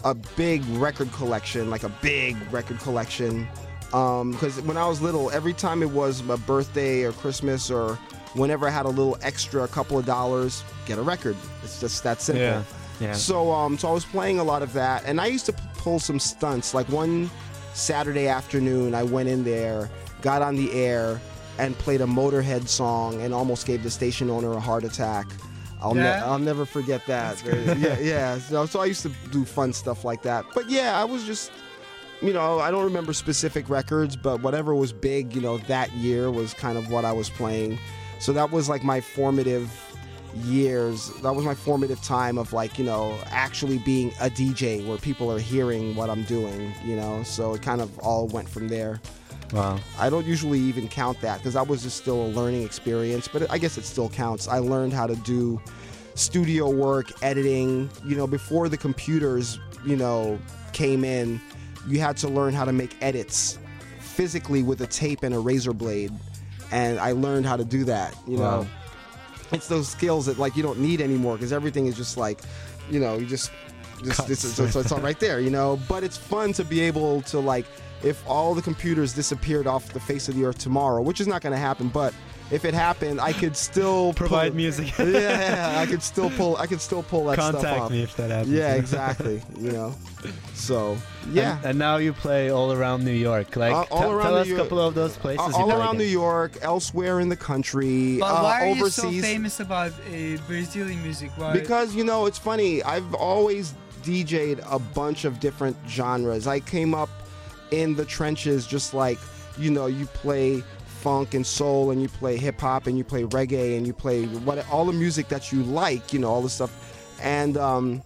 a 0.05 0.15
big 0.15 0.65
record 0.67 1.13
collection, 1.13 1.71
like 1.71 1.83
a 1.83 1.93
big 2.01 2.37
record 2.53 2.79
collection. 2.81 3.49
Because 3.87 4.61
when 4.63 4.77
I 4.77 4.87
was 4.87 5.03
little, 5.03 5.31
every 5.33 5.53
time 5.53 5.83
it 5.83 5.91
was 5.91 6.27
a 6.29 6.37
birthday 6.39 7.03
or 7.03 7.13
Christmas 7.13 7.71
or 7.71 7.99
whenever 8.35 8.67
I 8.67 8.71
had 8.71 8.87
a 8.87 8.91
little 8.91 9.17
extra, 9.23 9.63
a 9.63 9.69
couple 9.69 9.99
of 9.99 10.05
dollars, 10.07 10.65
get 10.87 10.99
a 10.99 11.03
record. 11.03 11.37
It's 11.63 11.81
just 11.81 12.03
that 12.05 12.21
simple. 12.21 12.43
Yeah, 12.43 12.63
yeah. 13.01 13.13
So 13.15 13.51
um, 13.53 13.79
so 13.79 13.89
I 13.89 13.93
was 13.93 14.05
playing 14.05 14.39
a 14.39 14.45
lot 14.45 14.63
of 14.63 14.73
that, 14.75 15.05
and 15.07 15.21
I 15.21 15.27
used 15.27 15.47
to 15.47 15.53
p- 15.53 15.63
pull 15.79 15.99
some 15.99 16.19
stunts. 16.19 16.75
Like 16.75 16.89
one 16.89 17.31
Saturday 17.75 18.29
afternoon, 18.29 18.95
I 18.95 19.03
went 19.03 19.29
in 19.29 19.45
there, 19.45 19.91
got 20.21 20.43
on 20.43 20.57
the 20.57 20.73
air, 20.73 21.21
and 21.59 21.77
played 21.79 22.01
a 22.01 22.07
Motorhead 22.07 22.69
song, 22.69 23.21
and 23.23 23.33
almost 23.35 23.67
gave 23.67 23.83
the 23.83 23.91
station 23.91 24.31
owner 24.31 24.53
a 24.53 24.61
heart 24.61 24.85
attack. 24.85 25.27
I'll, 25.81 25.95
ne- 25.95 26.03
Yeah? 26.03 26.25
I'll 26.25 26.39
never 26.39 26.65
forget 26.65 27.05
that. 27.07 27.43
yeah, 27.79 27.99
yeah. 28.01 28.39
So, 28.39 28.67
so 28.67 28.81
I 28.81 28.85
used 28.87 29.03
to 29.03 29.11
do 29.33 29.45
fun 29.45 29.73
stuff 29.73 30.05
like 30.05 30.23
that. 30.23 30.45
But 30.55 30.71
yeah, 30.71 31.01
I 31.01 31.05
was 31.05 31.25
just, 31.25 31.51
you 32.21 32.33
know, 32.33 32.61
I 32.61 32.71
don't 32.71 32.85
remember 32.85 33.13
specific 33.13 33.69
records, 33.69 34.15
but 34.15 34.43
whatever 34.43 34.77
was 34.77 34.93
big, 34.93 35.35
you 35.35 35.41
know, 35.41 35.59
that 35.59 35.93
year 35.95 36.31
was 36.31 36.55
kind 36.55 36.79
of 36.79 36.89
what 36.91 37.05
I 37.05 37.11
was 37.11 37.29
playing. 37.31 37.79
So 38.23 38.33
that 38.35 38.53
was 38.53 38.69
like 38.69 38.85
my 38.85 39.01
formative 39.01 39.69
years. 40.45 41.11
That 41.23 41.35
was 41.35 41.45
my 41.45 41.57
formative 41.57 42.01
time 42.03 42.39
of 42.39 42.53
like, 42.53 42.79
you 42.79 42.85
know, 42.85 43.19
actually 43.27 43.79
being 43.79 44.11
a 44.21 44.31
DJ 44.31 44.87
where 44.87 44.97
people 44.97 45.29
are 45.29 45.41
hearing 45.41 45.97
what 45.97 46.09
I'm 46.09 46.23
doing, 46.23 46.73
you 46.85 46.95
know. 46.95 47.25
So 47.25 47.55
it 47.55 47.63
kind 47.63 47.81
of 47.81 47.99
all 47.99 48.29
went 48.29 48.49
from 48.49 48.69
there. 48.69 49.01
Wow. 49.53 49.81
I 49.99 50.09
don't 50.09 50.25
usually 50.25 50.61
even 50.61 50.87
count 50.87 51.21
that 51.21 51.39
because 51.39 51.55
that 51.55 51.67
was 51.67 51.83
just 51.83 51.97
still 51.97 52.27
a 52.27 52.29
learning 52.29 52.63
experience, 52.63 53.27
but 53.27 53.51
I 53.51 53.59
guess 53.59 53.77
it 53.77 53.85
still 53.85 54.09
counts. 54.09 54.47
I 54.47 54.59
learned 54.59 54.93
how 54.93 55.09
to 55.09 55.17
do 55.17 55.61
studio 56.15 56.71
work, 56.71 57.11
editing. 57.25 57.91
You 58.05 58.15
know, 58.15 58.29
before 58.29 58.69
the 58.69 58.77
computers, 58.77 59.59
you 59.85 59.97
know, 59.97 60.39
came 60.73 61.03
in, 61.03 61.41
you 61.89 61.99
had 61.99 62.17
to 62.19 62.29
learn 62.29 62.55
how 62.55 62.65
to 62.67 62.73
make 62.73 62.95
edits 63.03 63.59
physically 63.99 64.63
with 64.63 64.81
a 64.83 64.87
tape 64.87 65.25
and 65.25 65.35
a 65.35 65.41
razor 65.41 65.73
blade, 65.73 66.13
and 66.73 66.99
I 66.99 67.13
learned 67.13 67.47
how 67.47 67.57
to 67.57 67.65
do 67.65 67.85
that. 67.85 68.17
You 68.27 68.39
know, 68.39 68.43
Wow. 68.63 68.67
it's 69.53 69.69
those 69.69 69.89
skills 69.89 70.27
that 70.27 70.39
like 70.39 70.57
you 70.57 70.63
don't 70.65 70.81
need 70.81 71.01
anymore 71.01 71.35
because 71.37 71.53
everything 71.53 71.87
is 71.87 71.97
just 71.97 72.17
like, 72.17 72.41
you 72.91 72.99
know, 72.99 73.17
you 73.17 73.27
just. 73.27 73.51
Just, 74.03 74.17
Cuts. 74.17 74.29
this 74.29 74.43
is, 74.43 74.53
so, 74.55 74.67
so 74.67 74.81
it's 74.81 74.91
all 74.91 74.99
right 74.99 75.21
there, 75.21 75.39
you 75.39 75.51
know. 75.51 75.79
But 75.89 76.03
it's 76.03 76.17
fun 76.17 76.53
to 76.55 76.65
be 76.65 76.81
able 76.81 77.23
to 77.23 77.39
like, 77.39 77.67
if 78.03 78.21
all 78.29 78.53
the 78.53 78.61
computers 78.63 79.13
disappeared 79.13 79.69
off 79.69 79.93
the 79.93 80.01
face 80.01 80.29
of 80.29 80.35
the 80.35 80.45
earth 80.45 80.59
tomorrow, 80.59 81.01
which 81.01 81.21
is 81.21 81.29
not 81.29 81.41
going 81.41 81.53
to 81.53 81.59
happen, 81.59 81.87
but 81.87 82.13
if 82.53 82.65
it 82.65 82.75
happened, 82.75 83.21
I 83.21 83.33
could 83.33 83.57
still 83.57 84.13
Provide 84.15 84.51
pull- 84.51 84.57
music. 84.57 84.93
yeah, 84.99 85.75
I 85.79 85.87
could 85.87 86.03
still 86.03 86.31
pull. 86.31 86.57
I 86.59 86.67
could 86.67 86.81
still 86.81 87.03
pull 87.03 87.25
that 87.27 87.35
stuff 87.35 87.53
Contact 87.55 87.81
off. 87.81 87.91
me 87.91 88.03
if 88.03 88.15
that 88.17 88.31
happens. 88.31 88.53
Yeah, 88.53 88.75
exactly. 88.83 89.43
you 89.59 89.73
know, 89.73 89.95
so 90.55 90.97
yeah. 91.31 91.57
And, 91.59 91.67
and 91.67 91.79
now 91.79 91.97
you 91.97 92.13
play 92.13 92.51
all 92.51 92.73
around 92.73 93.05
New 93.05 93.13
York. 93.13 93.57
Like, 93.57 93.73
Uh, 93.73 93.85
all 93.91 94.01
tell, 94.01 94.11
around 94.13 94.23
tell 94.25 94.33
New 94.35 94.39
us 94.41 94.47
a 94.47 94.49
York- 94.51 94.63
couple 94.63 94.81
of 94.81 94.95
those 94.95 95.17
places. 95.17 95.41
Uh, 95.55 95.59
you 95.59 95.65
all 95.65 95.73
around 95.73 95.99
New. 95.99 96.05
York, 96.05 96.53
elsewhere 96.63 97.21
in 97.21 97.29
the 97.29 97.37
country, 97.37 98.19
But 98.19 98.27
uh, 98.27 98.43
why 98.43 98.69
are 98.69 98.75
you 98.75 98.91
so 98.91 99.11
famous 99.11 99.61
about 99.61 99.93
uh, 99.93 100.37
Brazilian 100.47 101.03
music? 101.03 101.31
Why? 101.37 101.53
Because 101.55 101.95
you 101.95 102.05
know, 102.05 102.27
it's 102.27 102.39
funny. 102.39 102.83
I've 102.83 103.15
always 103.15 103.75
DJ'd 104.03 104.61
a 104.69 104.79
bunch 104.79 105.25
of 105.25 105.41
different 105.41 105.77
genres. 105.89 106.47
I 106.47 106.61
came 106.61 106.93
up 106.95 107.09
in 107.71 107.95
the 107.95 108.05
trenches, 108.05 108.67
just 108.67 108.93
like 108.95 109.19
you 109.59 109.71
know, 109.71 109.87
you 109.87 110.07
play 110.07 110.63
funk 111.03 111.35
and 111.35 111.47
soul, 111.47 111.91
and 111.91 112.01
you 112.01 112.09
play 112.09 112.37
hip 112.37 112.61
hop, 112.61 112.87
and 112.87 112.97
you 112.97 113.05
play 113.05 113.25
reggae, 113.25 113.77
and 113.77 113.87
you 113.87 113.93
play 113.93 114.27
what 114.27 114.65
all 114.71 114.85
the 114.85 114.93
music 114.93 115.29
that 115.29 115.53
you 115.53 115.63
like. 115.65 116.13
You 116.13 116.21
know, 116.21 116.31
all 116.31 116.43
the 116.43 116.51
stuff, 116.51 116.73
and 117.21 117.57
um, 117.57 118.03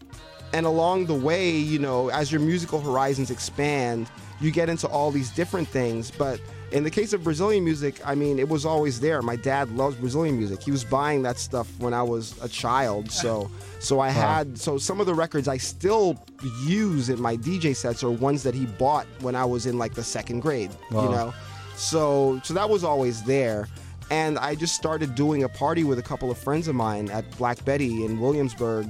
and 0.53 0.67
along 0.67 1.07
the 1.07 1.15
way, 1.15 1.51
you 1.51 1.79
know, 1.79 2.09
as 2.09 2.33
your 2.33 2.41
musical 2.41 2.81
horizons 2.81 3.31
expand, 3.31 4.09
you 4.41 4.51
get 4.51 4.69
into 4.69 4.89
all 4.89 5.11
these 5.11 5.31
different 5.31 5.69
things. 5.69 6.11
But 6.11 6.41
in 6.73 6.83
the 6.83 6.91
case 6.91 7.13
of 7.13 7.23
Brazilian 7.23 7.65
music, 7.65 8.01
I 8.05 8.15
mean, 8.15 8.39
it 8.39 8.49
was 8.49 8.67
always 8.67 9.01
there. 9.01 9.23
My 9.23 9.37
dad 9.37 9.71
loves 9.77 9.97
Brazilian 9.97 10.37
music. 10.37 10.63
He 10.63 10.71
was 10.71 10.85
buying 10.85 11.23
that 11.23 11.39
stuff 11.39 11.69
when 11.79 11.95
I 11.95 12.03
was 12.03 12.35
a 12.43 12.49
child. 12.49 13.11
So, 13.27 13.51
so 13.81 14.01
I 14.01 14.09
had 14.11 14.59
so 14.59 14.79
some 14.79 15.01
of 15.01 15.07
the 15.07 15.15
records 15.15 15.49
I 15.49 15.57
still 15.59 16.19
use 16.65 17.09
in 17.09 17.21
my 17.21 17.37
DJ 17.37 17.75
sets 17.75 18.03
are 18.05 18.11
ones 18.11 18.43
that 18.43 18.55
he 18.55 18.67
bought 18.67 19.07
when 19.21 19.35
I 19.35 19.45
was 19.45 19.67
in 19.67 19.79
like 19.79 19.95
the 19.95 20.05
second 20.05 20.41
grade. 20.41 20.71
You 20.91 21.11
know, 21.11 21.35
so 21.77 22.41
so 22.43 22.55
that 22.55 22.69
was 22.69 22.85
always 22.85 23.23
there. 23.23 23.69
And 24.11 24.39
I 24.39 24.55
just 24.55 24.75
started 24.75 25.15
doing 25.15 25.43
a 25.43 25.49
party 25.49 25.83
with 25.83 25.99
a 25.99 26.03
couple 26.03 26.31
of 26.31 26.39
friends 26.39 26.69
of 26.69 26.77
mine 26.77 27.11
at 27.11 27.29
Black 27.39 27.65
Betty 27.65 28.05
in 28.05 28.21
Williamsburg 28.21 28.89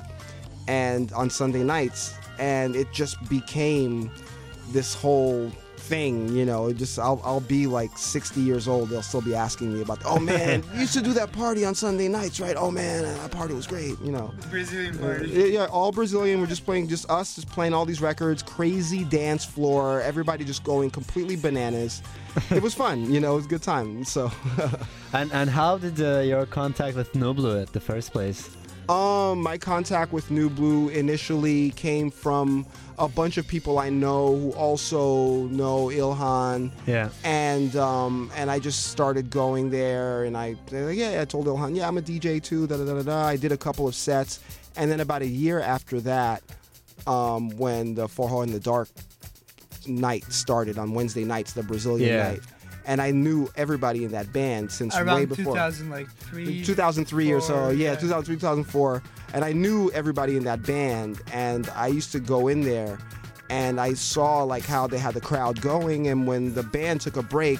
and 0.68 1.12
on 1.12 1.30
Sunday 1.30 1.62
nights 1.62 2.14
and 2.38 2.76
it 2.76 2.92
just 2.92 3.16
became 3.28 4.10
this 4.72 4.94
whole 4.94 5.50
thing 5.86 6.34
you 6.34 6.44
know 6.44 6.72
just 6.72 6.98
I'll, 6.98 7.20
I'll 7.24 7.40
be 7.40 7.66
like 7.66 7.96
60 7.96 8.40
years 8.40 8.66
old 8.66 8.88
they'll 8.88 9.02
still 9.02 9.20
be 9.22 9.34
asking 9.34 9.72
me 9.72 9.82
about 9.82 10.00
oh 10.04 10.18
man 10.18 10.64
you 10.74 10.80
used 10.80 10.94
to 10.94 11.00
do 11.00 11.12
that 11.12 11.32
party 11.32 11.64
on 11.64 11.74
sunday 11.74 12.08
nights 12.08 12.40
right 12.40 12.56
oh 12.56 12.70
man 12.70 13.02
that 13.04 13.30
party 13.30 13.54
was 13.54 13.66
great 13.66 13.94
you 14.02 14.12
know 14.12 14.32
Brazilian 14.50 14.94
yeah, 14.94 15.00
party. 15.00 15.28
yeah, 15.28 15.66
all 15.66 15.92
Brazilian. 15.92 16.40
We're 16.40 16.46
just 16.46 16.64
playing, 16.64 16.88
just 16.88 17.10
us, 17.10 17.34
just 17.34 17.48
playing 17.48 17.74
all 17.74 17.84
these 17.84 18.00
records. 18.00 18.42
Crazy 18.42 19.04
dance 19.04 19.44
floor. 19.44 20.00
Everybody 20.02 20.44
just 20.44 20.64
going 20.64 20.90
completely 20.90 21.36
bananas. 21.36 22.02
it 22.50 22.62
was 22.62 22.74
fun, 22.74 23.12
you 23.12 23.20
know. 23.20 23.32
It 23.32 23.36
was 23.36 23.46
a 23.46 23.48
good 23.48 23.62
time. 23.62 24.04
So, 24.04 24.30
And 25.12 25.32
and 25.32 25.48
how 25.48 25.78
did 25.78 26.00
uh, 26.00 26.20
your 26.20 26.46
contact 26.46 26.96
with 26.96 27.12
Nublu 27.12 27.62
at 27.62 27.72
the 27.72 27.80
first 27.80 28.12
place? 28.12 28.50
Um, 28.88 29.42
my 29.42 29.58
contact 29.58 30.12
with 30.12 30.28
Nublu 30.28 30.90
initially 30.92 31.70
came 31.72 32.10
from 32.10 32.64
a 32.98 33.08
bunch 33.08 33.36
of 33.36 33.46
people 33.46 33.78
I 33.78 33.90
know 33.90 34.36
who 34.36 34.52
also 34.52 35.46
know 35.48 35.86
Ilhan. 35.86 36.70
Yeah. 36.86 37.10
and 37.24 37.74
um, 37.76 38.30
and 38.36 38.50
I 38.50 38.58
just 38.58 38.86
started 38.92 39.28
going 39.30 39.70
there, 39.70 40.24
and 40.24 40.36
I 40.36 40.56
like, 40.70 40.96
yeah, 40.96 41.20
I 41.20 41.24
told 41.24 41.46
Ilhan, 41.46 41.74
yeah, 41.76 41.88
I'm 41.88 41.98
a 41.98 42.02
DJ 42.02 42.42
too. 42.42 42.66
Da 42.66 42.76
da 42.76 42.84
da 42.84 43.02
da. 43.02 43.24
I 43.26 43.36
did 43.36 43.52
a 43.52 43.56
couple 43.56 43.88
of 43.88 43.94
sets, 43.94 44.40
and 44.76 44.90
then 44.90 45.00
about 45.00 45.22
a 45.22 45.26
year 45.26 45.60
after 45.60 46.00
that, 46.02 46.42
um, 47.06 47.50
when 47.58 47.94
the 47.94 48.06
Forró 48.06 48.44
in 48.44 48.52
the 48.52 48.60
Dark 48.60 48.88
night 49.86 50.24
started 50.32 50.78
on 50.78 50.94
Wednesday 50.94 51.24
nights, 51.24 51.52
the 51.52 51.62
Brazilian 51.62 52.08
Yeah. 52.14 52.30
night, 52.30 52.40
and 52.86 53.02
I 53.02 53.10
knew 53.10 53.50
everybody 53.56 54.04
in 54.04 54.12
that 54.12 54.32
band 54.32 54.70
since 54.70 54.94
way 54.98 55.24
before. 55.26 55.54
2000, 55.54 55.90
like 55.90 56.08
three. 56.08 56.64
2003 56.64 57.32
or 57.32 57.40
so. 57.40 57.70
Yeah, 57.70 57.90
yeah. 57.90 57.96
2003, 57.96 58.36
2004. 58.36 59.02
And 59.34 59.44
I 59.44 59.52
knew 59.52 59.90
everybody 59.90 60.36
in 60.36 60.44
that 60.44 60.62
band, 60.62 61.20
and 61.32 61.68
I 61.74 61.88
used 61.88 62.12
to 62.12 62.20
go 62.20 62.48
in 62.48 62.62
there, 62.62 62.98
and 63.50 63.80
I 63.80 63.94
saw 63.94 64.44
like 64.44 64.64
how 64.64 64.86
they 64.86 64.98
had 64.98 65.14
the 65.14 65.20
crowd 65.20 65.60
going, 65.60 66.06
and 66.06 66.26
when 66.26 66.54
the 66.54 66.62
band 66.62 67.00
took 67.02 67.16
a 67.16 67.22
break. 67.22 67.58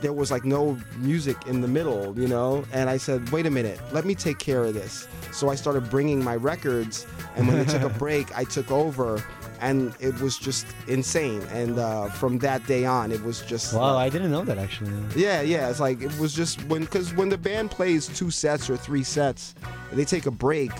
There 0.00 0.12
was 0.12 0.32
like 0.32 0.44
no 0.44 0.76
music 0.96 1.36
in 1.46 1.60
the 1.60 1.68
middle, 1.68 2.18
you 2.18 2.26
know? 2.26 2.64
And 2.72 2.90
I 2.90 2.96
said, 2.96 3.28
wait 3.30 3.46
a 3.46 3.50
minute, 3.50 3.78
let 3.92 4.04
me 4.04 4.16
take 4.16 4.40
care 4.40 4.64
of 4.64 4.74
this. 4.74 5.06
So 5.30 5.48
I 5.48 5.54
started 5.54 5.88
bringing 5.90 6.24
my 6.24 6.34
records, 6.34 7.06
and 7.36 7.46
when 7.46 7.56
they 7.56 7.64
took 7.64 7.82
a 7.82 7.88
break, 8.00 8.36
I 8.36 8.42
took 8.42 8.72
over, 8.72 9.22
and 9.62 9.94
it 10.00 10.20
was 10.20 10.36
just 10.36 10.66
insane. 10.88 11.40
And 11.52 11.78
uh, 11.78 12.08
from 12.10 12.38
that 12.40 12.66
day 12.66 12.84
on, 12.84 13.12
it 13.12 13.22
was 13.22 13.40
just. 13.42 13.72
Wow, 13.72 13.96
I 13.96 14.08
didn't 14.08 14.30
know 14.30 14.44
that 14.44 14.58
actually. 14.58 14.92
Yeah, 15.16 15.40
yeah. 15.40 15.70
It's 15.70 15.80
like 15.80 16.02
it 16.02 16.16
was 16.18 16.34
just 16.34 16.62
when 16.64 16.82
because 16.82 17.14
when 17.14 17.28
the 17.28 17.38
band 17.38 17.70
plays 17.70 18.08
two 18.08 18.30
sets 18.30 18.68
or 18.68 18.76
three 18.76 19.04
sets, 19.04 19.54
they 19.92 20.04
take 20.04 20.26
a 20.26 20.30
break. 20.30 20.72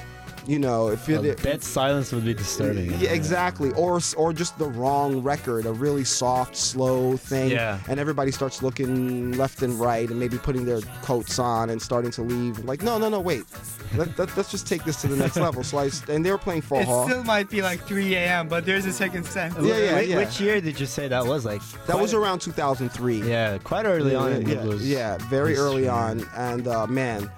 You 0.47 0.59
know, 0.59 0.89
if 0.89 1.09
A 1.09 1.23
it, 1.23 1.41
dead 1.43 1.63
silence 1.63 2.11
would 2.13 2.25
be 2.25 2.35
disturbing. 2.35 2.91
yeah, 2.99 3.11
exactly, 3.11 3.71
or 3.73 4.01
or 4.17 4.33
just 4.33 4.59
the 4.59 4.67
wrong 4.67 5.23
record, 5.23 5.67
a 5.67 5.73
really 5.73 6.03
soft, 6.05 6.57
slow 6.57 7.17
thing, 7.17 7.51
Yeah. 7.53 7.79
and 7.89 8.01
everybody 8.01 8.33
starts 8.33 8.61
looking 8.63 9.33
left 9.39 9.63
and 9.63 9.79
right 9.79 10.09
and 10.11 10.19
maybe 10.19 10.39
putting 10.39 10.65
their 10.65 10.81
coats 11.03 11.39
on 11.39 11.71
and 11.71 11.81
starting 11.81 12.11
to 12.13 12.23
leave. 12.23 12.59
Like, 12.65 12.83
no, 12.83 12.99
no, 12.99 13.09
no, 13.09 13.21
wait, 13.21 13.45
Let, 13.97 14.19
let, 14.19 14.37
us 14.37 14.51
just 14.51 14.67
take 14.67 14.83
this 14.85 15.01
to 15.03 15.07
the 15.09 15.17
next 15.17 15.37
level. 15.37 15.63
So 15.63 15.79
I 15.79 15.87
s- 15.87 16.03
and 16.09 16.25
they 16.27 16.31
were 16.33 16.39
playing 16.39 16.63
Fall 16.63 16.81
It 16.81 16.87
Hall. 16.87 17.07
still 17.07 17.23
might 17.25 17.49
be 17.49 17.63
like 17.63 17.81
3 17.87 18.15
a.m., 18.17 18.49
but 18.49 18.65
there's 18.67 18.87
a 18.87 18.93
second 18.93 19.25
sense. 19.25 19.55
Yeah, 19.61 19.77
yeah, 19.79 20.01
yeah. 20.01 20.17
Which 20.17 20.41
year 20.41 20.61
did 20.61 20.81
you 20.81 20.87
say 20.87 21.07
that 21.09 21.25
was? 21.25 21.45
Like 21.45 21.63
That 21.87 22.01
was 22.01 22.15
around 22.15 22.41
2003. 22.41 23.23
Yeah, 23.23 23.59
quite 23.59 23.85
early 23.87 24.15
on 24.17 24.33
in 24.33 24.49
yeah. 24.49 24.65
Yeah, 24.81 25.19
very 25.29 25.51
history. 25.51 25.65
early 25.67 25.89
on. 25.89 26.27
And 26.37 26.67
uh, 26.67 26.87
man, 26.87 27.31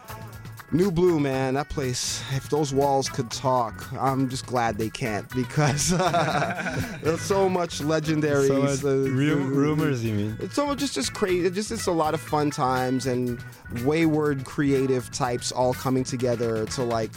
Nublu, 0.74 1.20
man, 1.20 1.54
that 1.54 1.68
place, 1.68 2.20
if 2.32 2.50
those 2.50 2.74
walls 2.74 3.08
could 3.08 3.30
talk, 3.30 3.92
I'm 3.92 4.28
just 4.28 4.44
glad 4.44 4.76
they 4.76 4.90
can't 4.90 5.30
because 5.30 5.92
uh, 5.98 6.98
there's 7.00 7.20
so 7.20 7.48
much 7.48 7.80
legendary 7.80 8.48
So 8.48 8.62
much 8.62 8.82
uh, 8.82 8.88
ru- 8.88 9.36
rumors, 9.36 10.04
you 10.04 10.14
mean? 10.14 10.36
It's 10.40 10.56
so 10.56 10.74
just 10.74 10.96
just 10.96 11.14
crazy. 11.14 11.48
Just 11.50 11.70
it's 11.70 11.86
a 11.86 11.92
lot 11.92 12.12
of 12.12 12.20
fun 12.20 12.50
times 12.50 13.06
and 13.06 13.40
wayward 13.84 14.44
creative 14.44 15.12
types 15.12 15.52
all 15.52 15.74
coming 15.74 16.02
together 16.02 16.66
to 16.66 16.82
like 16.82 17.12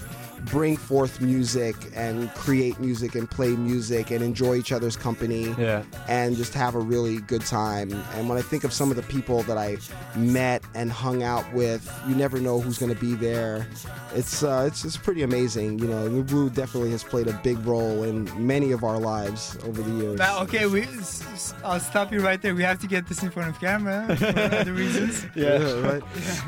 bring 0.50 0.78
forth 0.78 1.20
music 1.22 1.76
and 1.96 2.34
create 2.34 2.80
music 2.80 3.16
and 3.16 3.30
play 3.30 3.50
music 3.50 4.12
and 4.12 4.24
enjoy 4.24 4.56
each 4.56 4.72
other's 4.72 4.96
company 4.96 5.54
Yeah. 5.58 5.84
and 6.08 6.36
just 6.36 6.54
have 6.54 6.76
a 6.76 6.80
really 6.80 7.18
good 7.22 7.42
time. 7.46 7.92
And 8.16 8.28
when 8.30 8.38
I 8.38 8.42
think 8.42 8.64
of 8.64 8.72
some 8.74 8.90
of 8.90 8.96
the 8.96 9.04
people 9.04 9.44
that 9.44 9.58
I 9.58 9.78
met 10.16 10.64
and 10.76 10.92
hung 10.92 11.24
out 11.24 11.52
with, 11.54 11.90
you 12.08 12.16
never 12.16 12.40
know 12.40 12.60
who's 12.60 12.78
going 12.78 12.94
to 12.94 13.00
be 13.00 13.14
there. 13.14 13.68
It's 14.16 14.44
uh, 14.44 14.66
it's 14.68 14.82
just 14.84 15.04
pretty 15.04 15.24
amazing. 15.24 15.80
You 15.80 15.88
know, 15.88 16.10
Nublu 16.10 16.54
definitely 16.54 16.92
has 16.92 17.04
played 17.04 17.28
a 17.28 17.40
big 17.44 17.60
role 17.66 18.04
in 18.04 18.30
many 18.46 18.72
of 18.72 18.84
our 18.84 18.98
lives 19.00 19.58
over 19.66 19.82
the 19.82 19.92
years. 19.92 20.18
Now, 20.18 20.42
okay, 20.44 20.66
we, 20.66 20.84
s- 20.84 21.22
s- 21.34 21.54
I'll 21.64 21.80
stop 21.80 22.12
you 22.12 22.20
right 22.22 22.42
there. 22.42 22.56
We 22.56 22.64
have 22.64 22.80
to 22.80 22.88
get 22.88 23.08
this 23.08 23.22
in 23.22 23.30
front 23.32 23.50
of 23.50 23.60
camera 23.60 24.16
for 24.18 24.26
other 24.40 24.74
reasons. 24.74 25.26
Yeah, 25.36 25.58
right. 25.82 26.04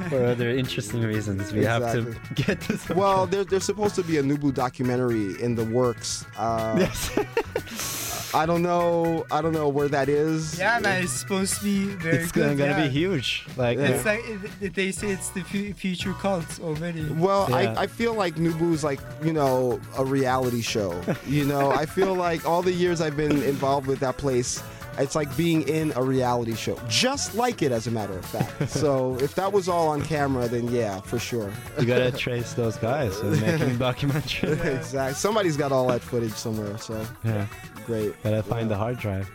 For 0.10 0.26
other 0.26 0.50
interesting 0.50 1.02
reasons, 1.04 1.52
we 1.54 1.64
have 1.66 1.92
to 1.94 2.16
get 2.36 2.62
this. 2.62 2.90
on 2.90 2.98
Well, 2.98 3.28
they're 3.28 3.60
supposed 3.60 3.89
to 3.96 4.04
be 4.04 4.18
a 4.18 4.24
Nublu 4.24 4.54
documentary 4.54 5.42
in 5.42 5.56
the 5.56 5.66
works. 5.66 6.26
Uh, 6.38 6.76
Yes. 6.80 8.32
I 8.32 8.46
don't 8.46 8.62
know. 8.62 9.26
I 9.32 9.42
don't 9.42 9.54
know 9.54 9.70
where 9.70 9.88
that 9.88 10.08
is. 10.08 10.60
Yeah, 10.60 10.78
man, 10.80 11.02
it's 11.04 11.12
supposed 11.14 11.56
to 11.58 11.64
be 11.64 11.86
very 11.86 12.18
it's 12.18 12.32
good. 12.32 12.42
gonna, 12.44 12.56
gonna 12.56 12.84
yeah. 12.84 12.88
be 12.88 12.90
huge. 12.94 13.44
Like, 13.58 13.80
It's 13.80 14.06
like 14.06 14.22
it, 14.62 14.76
they 14.76 14.92
say 14.92 15.10
it's 15.10 15.30
the 15.30 15.42
fu- 15.42 15.74
future 15.74 16.14
cult 16.14 16.60
already. 16.60 17.06
Well, 17.10 17.48
Yeah. 17.50 17.56
I, 17.76 17.82
I 17.84 17.88
feel 17.88 18.14
like 18.14 18.36
Nublu 18.36 18.72
is 18.74 18.84
like, 18.84 19.00
you 19.24 19.34
know, 19.34 19.80
a 19.98 20.06
reality 20.06 20.62
show. 20.62 20.94
You 21.26 21.46
know, 21.46 21.72
I 21.72 21.88
feel 21.88 22.14
like 22.14 22.46
all 22.46 22.62
the 22.62 22.72
years 22.72 23.02
I've 23.02 23.18
been 23.18 23.42
involved 23.42 23.88
with 23.88 24.00
that 24.02 24.18
place, 24.18 24.62
it's 25.00 25.16
like 25.16 25.36
being 25.38 25.68
in 25.68 25.92
a 25.96 26.04
reality 26.04 26.56
show. 26.56 26.78
Just 26.88 27.36
like 27.36 27.62
it, 27.62 27.72
as 27.72 27.88
a 27.88 27.92
matter 27.92 28.18
of 28.18 28.26
fact. 28.26 28.70
So 28.80 29.16
if 29.20 29.36
that 29.36 29.52
was 29.52 29.68
all 29.68 29.88
on 29.90 30.02
camera, 30.04 30.48
then 30.48 30.68
yeah, 30.72 31.02
for 31.02 31.20
sure. 31.20 31.52
you 31.80 31.86
gotta 31.86 32.12
trace 32.12 32.54
those 32.54 32.78
guys 32.78 33.20
who 33.20 33.30
are 33.34 33.36
making 33.58 33.78
documentary. 33.78 34.52
exactly. 34.76 35.16
Somebody's 35.16 35.58
got 35.58 35.72
all 35.72 35.88
that 35.88 36.02
footage 36.02 36.34
somewhere, 36.34 36.78
so 36.78 37.06
Yeah, 37.24 37.46
great. 37.86 38.22
gotta 38.24 38.44
find 38.44 38.70
the 38.70 38.78
hard 38.78 38.98
drive. 39.00 39.30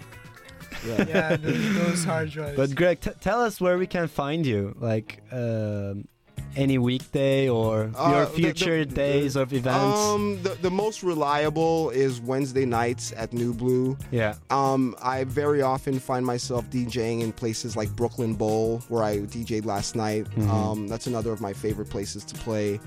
Yeah. 0.87 1.05
Yeah, 1.09 1.37
those, 1.37 1.75
those 1.75 2.05
hard 2.05 2.31
drives. 2.31 2.57
But 2.57 2.75
Greg, 2.75 3.01
t- 3.01 3.11
tell 3.21 3.41
us 3.41 3.61
where 3.61 3.79
we 3.79 3.87
can 3.87 4.07
find 4.09 4.45
you. 4.45 4.75
Like 4.79 5.23
um, 5.33 6.07
any 6.57 6.79
weekday 6.79 7.49
or 7.49 7.91
Uh, 7.99 8.11
your 8.11 8.25
the- 8.27 8.31
the- 8.31 8.37
future 8.37 8.85
days 8.85 9.35
of 9.35 9.53
events. 9.53 9.99
Um, 9.99 10.39
the, 10.45 10.57
the 10.63 10.71
most 10.71 11.03
reliable 11.03 11.91
is 11.91 12.21
Wednesday 12.21 12.65
nights 12.65 13.13
at 13.17 13.33
Nublu. 13.33 13.99
yeah. 14.13 14.35
Um, 14.51 14.95
I 15.03 15.25
very 15.25 15.63
often 15.63 15.99
find 15.99 16.25
myself 16.25 16.65
DJing 16.71 17.23
in 17.23 17.33
places 17.33 17.77
like 17.77 17.91
Brooklyn 17.97 18.35
Bowl, 18.35 18.83
where 18.89 19.03
I 19.03 19.19
DJed 19.19 19.65
last 19.67 19.97
night. 19.97 20.27
Mhm. 20.37 20.49
Um, 20.49 20.89
that's 20.89 21.07
another 21.09 21.33
of 21.33 21.41
my 21.41 21.53
favorite 21.53 21.91
places 21.91 22.25
to 22.25 22.35
play. 22.37 22.79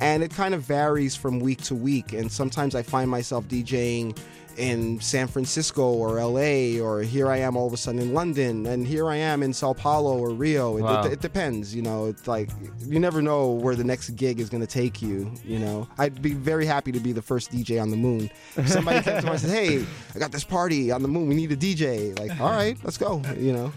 And 0.00 0.22
it 0.22 0.30
kind 0.34 0.54
of 0.54 0.60
varies 0.62 1.14
from 1.14 1.38
week 1.40 1.62
to 1.62 1.74
week. 1.74 2.12
And 2.12 2.30
sometimes 2.30 2.74
I 2.74 2.82
find 2.82 3.08
myself 3.10 3.46
DJing 3.48 4.16
in 4.58 5.00
San 5.00 5.26
Francisco 5.26 5.92
or 5.92 6.22
LA, 6.22 6.80
or 6.82 7.00
here 7.02 7.28
I 7.30 7.38
am 7.38 7.56
all 7.56 7.66
of 7.66 7.72
a 7.72 7.76
sudden 7.76 8.00
in 8.00 8.14
London, 8.14 8.66
and 8.66 8.86
here 8.86 9.08
I 9.08 9.16
am 9.16 9.42
in 9.42 9.52
Sao 9.52 9.72
Paulo 9.72 10.18
or 10.18 10.30
Rio. 10.30 10.76
It, 10.76 10.82
Wow. 10.82 11.04
it, 11.04 11.14
it 11.14 11.20
depends, 11.20 11.74
you 11.74 11.82
know. 11.82 12.06
It's 12.06 12.26
like 12.28 12.50
you 12.86 12.98
never 13.00 13.20
know 13.22 13.50
where 13.50 13.74
the 13.74 13.84
next 13.84 14.10
gig 14.10 14.40
is 14.40 14.48
going 14.50 14.60
to 14.60 14.66
take 14.66 15.00
you, 15.02 15.32
you 15.44 15.58
know. 15.58 15.88
I'd 15.98 16.20
be 16.22 16.32
very 16.34 16.66
happy 16.66 16.92
to 16.92 17.00
be 17.00 17.12
the 17.12 17.22
first 17.22 17.50
DJ 17.52 17.80
on 17.80 17.90
the 17.90 17.96
moon. 17.96 18.30
If 18.56 18.68
somebody 18.68 19.02
came 19.02 19.20
to 19.20 19.26
me 19.26 19.30
and 19.32 19.40
said, 19.40 19.50
"Hey, 19.50 19.84
I 20.14 20.18
got 20.18 20.32
this 20.32 20.44
party 20.44 20.90
on 20.90 21.02
the 21.02 21.08
moon. 21.08 21.28
We 21.28 21.34
need 21.34 21.52
a 21.52 21.56
DJ." 21.56 22.18
Like, 22.18 22.38
all 22.40 22.50
right, 22.50 22.76
let's 22.84 22.98
go. 22.98 23.22
You 23.36 23.52
know. 23.52 23.72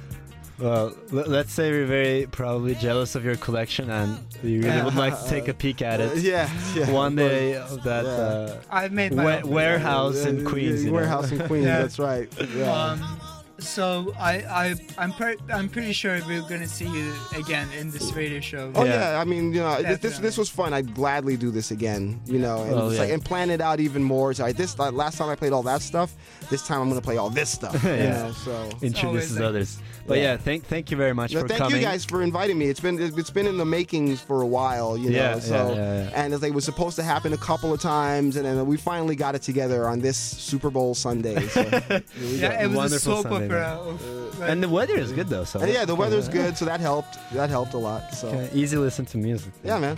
Well, 0.59 0.87
l- 1.13 1.23
let's 1.27 1.53
say 1.53 1.69
we're 1.71 1.85
very 1.85 2.25
probably 2.31 2.73
jealous 2.75 3.13
of 3.15 3.23
your 3.23 3.35
collection 3.35 3.89
and 3.91 4.17
we 4.43 4.57
really 4.57 4.69
Yeah. 4.69 4.85
would 4.85 4.95
like 4.95 5.21
to 5.21 5.29
take 5.29 5.47
a 5.47 5.53
peek 5.53 5.81
at 5.83 5.99
it. 5.99 6.11
Uh, 6.11 6.15
yeah, 6.15 6.49
yeah. 6.75 6.89
One 6.91 7.15
day 7.15 7.55
of 7.55 7.83
that 7.83 8.05
Yeah. 8.05 8.11
uh, 8.11 8.55
I've 8.71 8.91
made 8.91 9.13
my 9.13 9.41
wa- 9.43 9.47
warehouse 9.49 10.25
in 10.25 10.43
Queens. 10.45 10.89
warehouse 10.89 11.31
in 11.31 11.39
Queens. 11.47 11.65
That's 11.81 11.99
right. 11.99 12.27
Yeah. 12.55 12.71
Um, 12.73 13.19
so 13.59 14.13
I 14.19 14.33
I 14.63 14.75
I'm 14.99 15.13
per- 15.13 15.35
I'm 15.51 15.67
pretty 15.69 15.91
sure 15.93 16.19
we're 16.27 16.41
gonna 16.47 16.67
see 16.67 16.85
you 16.87 17.11
again 17.35 17.67
in 17.79 17.89
this 17.91 18.13
radio 18.13 18.39
show. 18.39 18.71
Oh 18.75 18.83
Yeah. 18.83 19.11
yeah. 19.13 19.19
I 19.21 19.25
mean, 19.25 19.51
you 19.53 19.61
know, 19.61 19.81
this, 19.81 19.99
this 19.99 20.19
this 20.19 20.37
was 20.37 20.49
fun. 20.49 20.73
I'd 20.73 20.93
gladly 20.93 21.37
do 21.37 21.49
this 21.51 21.71
again. 21.71 22.19
You 22.25 22.37
know, 22.39 22.63
and, 22.63 22.73
Oh, 22.75 22.89
yeah. 22.89 22.99
like, 22.99 23.11
and 23.11 23.23
plan 23.25 23.49
it 23.49 23.61
out 23.61 23.79
even 23.79 24.03
more. 24.03 24.33
So 24.33 24.43
like, 24.43 24.57
this 24.57 24.77
last 24.77 25.17
time 25.19 25.29
I 25.29 25.35
played 25.35 25.53
all 25.53 25.63
that 25.63 25.81
stuff. 25.81 26.13
This 26.49 26.65
time 26.67 26.81
I'm 26.81 26.89
gonna 26.89 27.01
play 27.01 27.17
all 27.17 27.29
this 27.31 27.49
stuff. 27.49 27.73
You 27.83 27.89
Yeah. 27.91 28.23
know, 28.27 28.31
so. 28.45 28.69
Introduces 28.81 29.35
like- 29.37 29.43
others. 29.45 29.77
But 30.07 30.19
Yeah. 30.19 30.23
yeah, 30.23 30.37
thank 30.37 30.65
thank 30.65 30.89
you 30.89 30.95
very 30.95 31.13
much 31.13 31.33
No, 31.33 31.41
for 31.41 31.47
thank 31.49 31.59
coming. 31.59 31.81
you 31.81 31.85
guys 31.85 32.05
for 32.05 32.21
inviting 32.21 32.57
me. 32.57 32.67
It's 32.67 32.79
been 32.79 32.97
it's 32.97 33.29
been 33.29 33.45
in 33.45 33.57
the 33.57 33.65
makings 33.65 34.21
for 34.21 34.41
a 34.41 34.45
while, 34.47 34.97
you 34.97 35.09
know. 35.09 35.17
Yeah, 35.17 35.39
so 35.39 35.53
yeah, 35.55 35.75
yeah, 35.75 36.03
yeah. 36.03 36.09
and 36.23 36.33
it's 36.33 36.41
like, 36.41 36.51
it 36.51 36.55
was 36.55 36.63
supposed 36.63 36.95
to 36.95 37.03
happen 37.03 37.33
a 37.33 37.37
couple 37.37 37.73
of 37.73 37.81
times, 37.81 38.37
and 38.37 38.45
then 38.45 38.65
we 38.65 38.77
finally 38.77 39.15
got 39.17 39.35
it 39.35 39.41
together 39.41 39.85
on 39.87 39.99
this 39.99 40.17
Super 40.17 40.69
Bowl 40.69 40.95
Sunday. 40.95 41.45
So, 41.49 41.63
here 41.69 41.81
we 41.91 42.39
go. 42.39 42.47
Yeah, 42.47 42.63
it 42.63 42.67
was 42.67 42.75
a 42.75 42.77
Wonderful 42.77 43.15
soap 43.15 43.23
Sunday 43.23 43.45
opera. 43.47 43.59
night. 43.59 43.79
Of, 43.79 44.39
like, 44.39 44.49
And 44.49 44.63
the 44.63 44.69
weather 44.69 44.95
is 44.97 45.11
good 45.11 45.27
though, 45.27 45.43
so 45.43 45.59
And 45.59 45.73
yeah, 45.73 45.83
the 45.83 45.95
weather's 45.95 46.27
Yeah. 46.27 46.33
good, 46.33 46.57
so 46.57 46.63
that 46.65 46.79
helped. 46.79 47.17
That 47.33 47.49
helped 47.49 47.73
a 47.73 47.77
lot. 47.77 48.13
So 48.13 48.29
Okay, 48.29 48.49
easy 48.53 48.77
listen 48.77 49.05
to 49.07 49.17
music. 49.17 49.51
yeah, 49.63 49.77
man. 49.77 49.97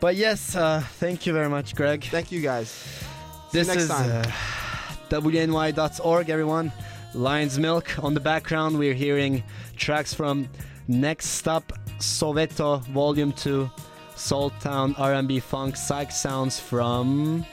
But 0.00 0.16
yes, 0.16 0.56
uh, 0.56 0.80
thank 1.00 1.26
you 1.26 1.32
very 1.34 1.50
much, 1.50 1.74
Greg. 1.74 2.04
Thank 2.04 2.32
you 2.32 2.40
guys. 2.40 2.68
See 2.70 3.58
you 3.58 3.64
This 3.64 3.68
next 3.68 3.82
is 3.82 3.88
time. 3.90 4.10
uh, 4.10 4.24
WNYU.org, 5.10 6.30
everyone. 6.30 6.72
Lion's 7.14 7.58
Milk. 7.58 8.02
On 8.02 8.14
the 8.14 8.20
background, 8.20 8.78
we're 8.78 8.94
hearing 8.94 9.42
tracks 9.76 10.14
from 10.14 10.48
Next 10.86 11.26
Stop, 11.26 11.72
Soweto 11.98 12.80
Volume 12.86 13.32
2, 13.32 13.70
Soul 14.16 14.50
Town, 14.60 14.94
R&B 14.98 15.40
Funk, 15.40 15.76
Psych 15.76 16.10
Sounds 16.10 16.58
from 16.58 17.44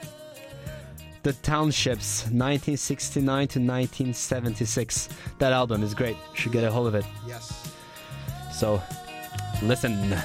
The 1.24 1.34
Townships, 1.34 2.24
1969 2.24 3.26
to 3.26 3.60
1976. 3.60 5.10
That 5.40 5.54
album 5.54 5.84
is 5.84 5.94
great. 5.94 6.18
Should 6.34 6.52
get 6.52 6.64
a 6.64 6.72
hold 6.72 6.88
of 6.88 6.96
it. 6.96 7.06
Yes. 7.28 7.74
So, 8.52 8.82
listen. 9.62 10.16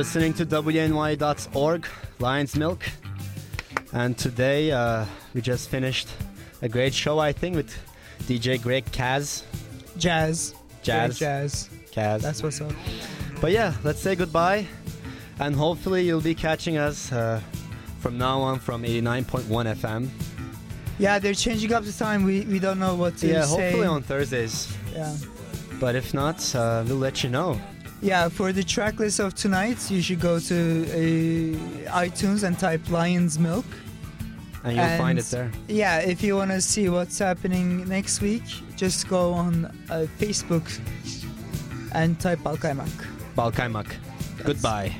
Listening 0.00 0.32
to 0.32 0.46
WNYU.org, 0.46 1.86
Lion's 2.20 2.56
Milk. 2.56 2.82
And 3.92 4.16
today 4.16 4.72
uh, 4.72 5.04
we 5.34 5.42
just 5.42 5.68
finished 5.68 6.08
a 6.62 6.70
great 6.70 6.94
show, 6.94 7.18
I 7.18 7.32
think, 7.32 7.54
with 7.54 7.70
DJ 8.20 8.62
Greg 8.62 8.86
Caz. 8.92 9.42
Jazz. 9.98 10.54
Jazz. 10.80 11.18
Great 11.18 11.28
jazz. 11.28 11.68
Caz. 11.92 12.22
That's 12.22 12.42
what's 12.42 12.62
up. 12.62 12.72
But 13.42 13.52
yeah, 13.52 13.74
let's 13.84 14.00
say 14.00 14.14
goodbye. 14.14 14.66
And 15.38 15.54
hopefully 15.54 16.06
you'll 16.06 16.22
be 16.22 16.34
catching 16.34 16.78
us 16.78 17.12
uh, 17.12 17.42
from 17.98 18.16
now 18.16 18.40
on 18.40 18.58
from 18.58 18.84
89.1 18.84 19.42
FM. 19.76 20.08
Yeah, 20.98 21.18
they're 21.18 21.34
changing 21.34 21.74
up 21.74 21.84
the 21.84 21.92
time. 21.92 22.24
We 22.24 22.46
we 22.46 22.58
don't 22.58 22.78
know 22.78 22.94
what 22.94 23.18
to 23.18 23.26
yeah, 23.26 23.42
say. 23.42 23.64
hopefully 23.64 23.86
on 23.86 24.02
Thursdays. 24.02 24.74
Yeah. 24.94 25.14
But 25.78 25.94
if 25.94 26.14
not, 26.14 26.54
uh, 26.54 26.84
we'll 26.86 26.96
let 26.96 27.22
you 27.22 27.28
know. 27.28 27.60
Yeah, 28.02 28.28
for 28.30 28.52
the 28.52 28.62
track 28.62 28.98
list 28.98 29.18
of 29.20 29.34
tonight, 29.34 29.90
you 29.90 30.00
should 30.00 30.20
go 30.20 30.38
to 30.38 30.54
uh, 30.54 32.00
iTunes 32.00 32.44
and 32.44 32.58
type 32.58 32.88
Lion's 32.90 33.38
Milk. 33.38 33.66
And 34.64 34.76
you'll 34.76 34.98
find 34.98 35.18
it 35.18 35.24
there. 35.26 35.50
Yeah, 35.68 35.98
if 36.00 36.22
you 36.22 36.36
want 36.36 36.50
to 36.50 36.60
see 36.60 36.88
what's 36.88 37.18
happening 37.18 37.88
next 37.88 38.20
week, 38.20 38.42
just 38.76 39.08
go 39.08 39.32
on 39.32 39.66
uh, 39.90 40.06
Facebook 40.18 40.66
and 41.92 42.18
type 42.20 42.38
Balkaymak. 42.40 43.06
Balkaymak. 43.36 43.92
Goodbye. 44.44 44.94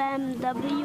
Eighty-nine-one 0.00 0.77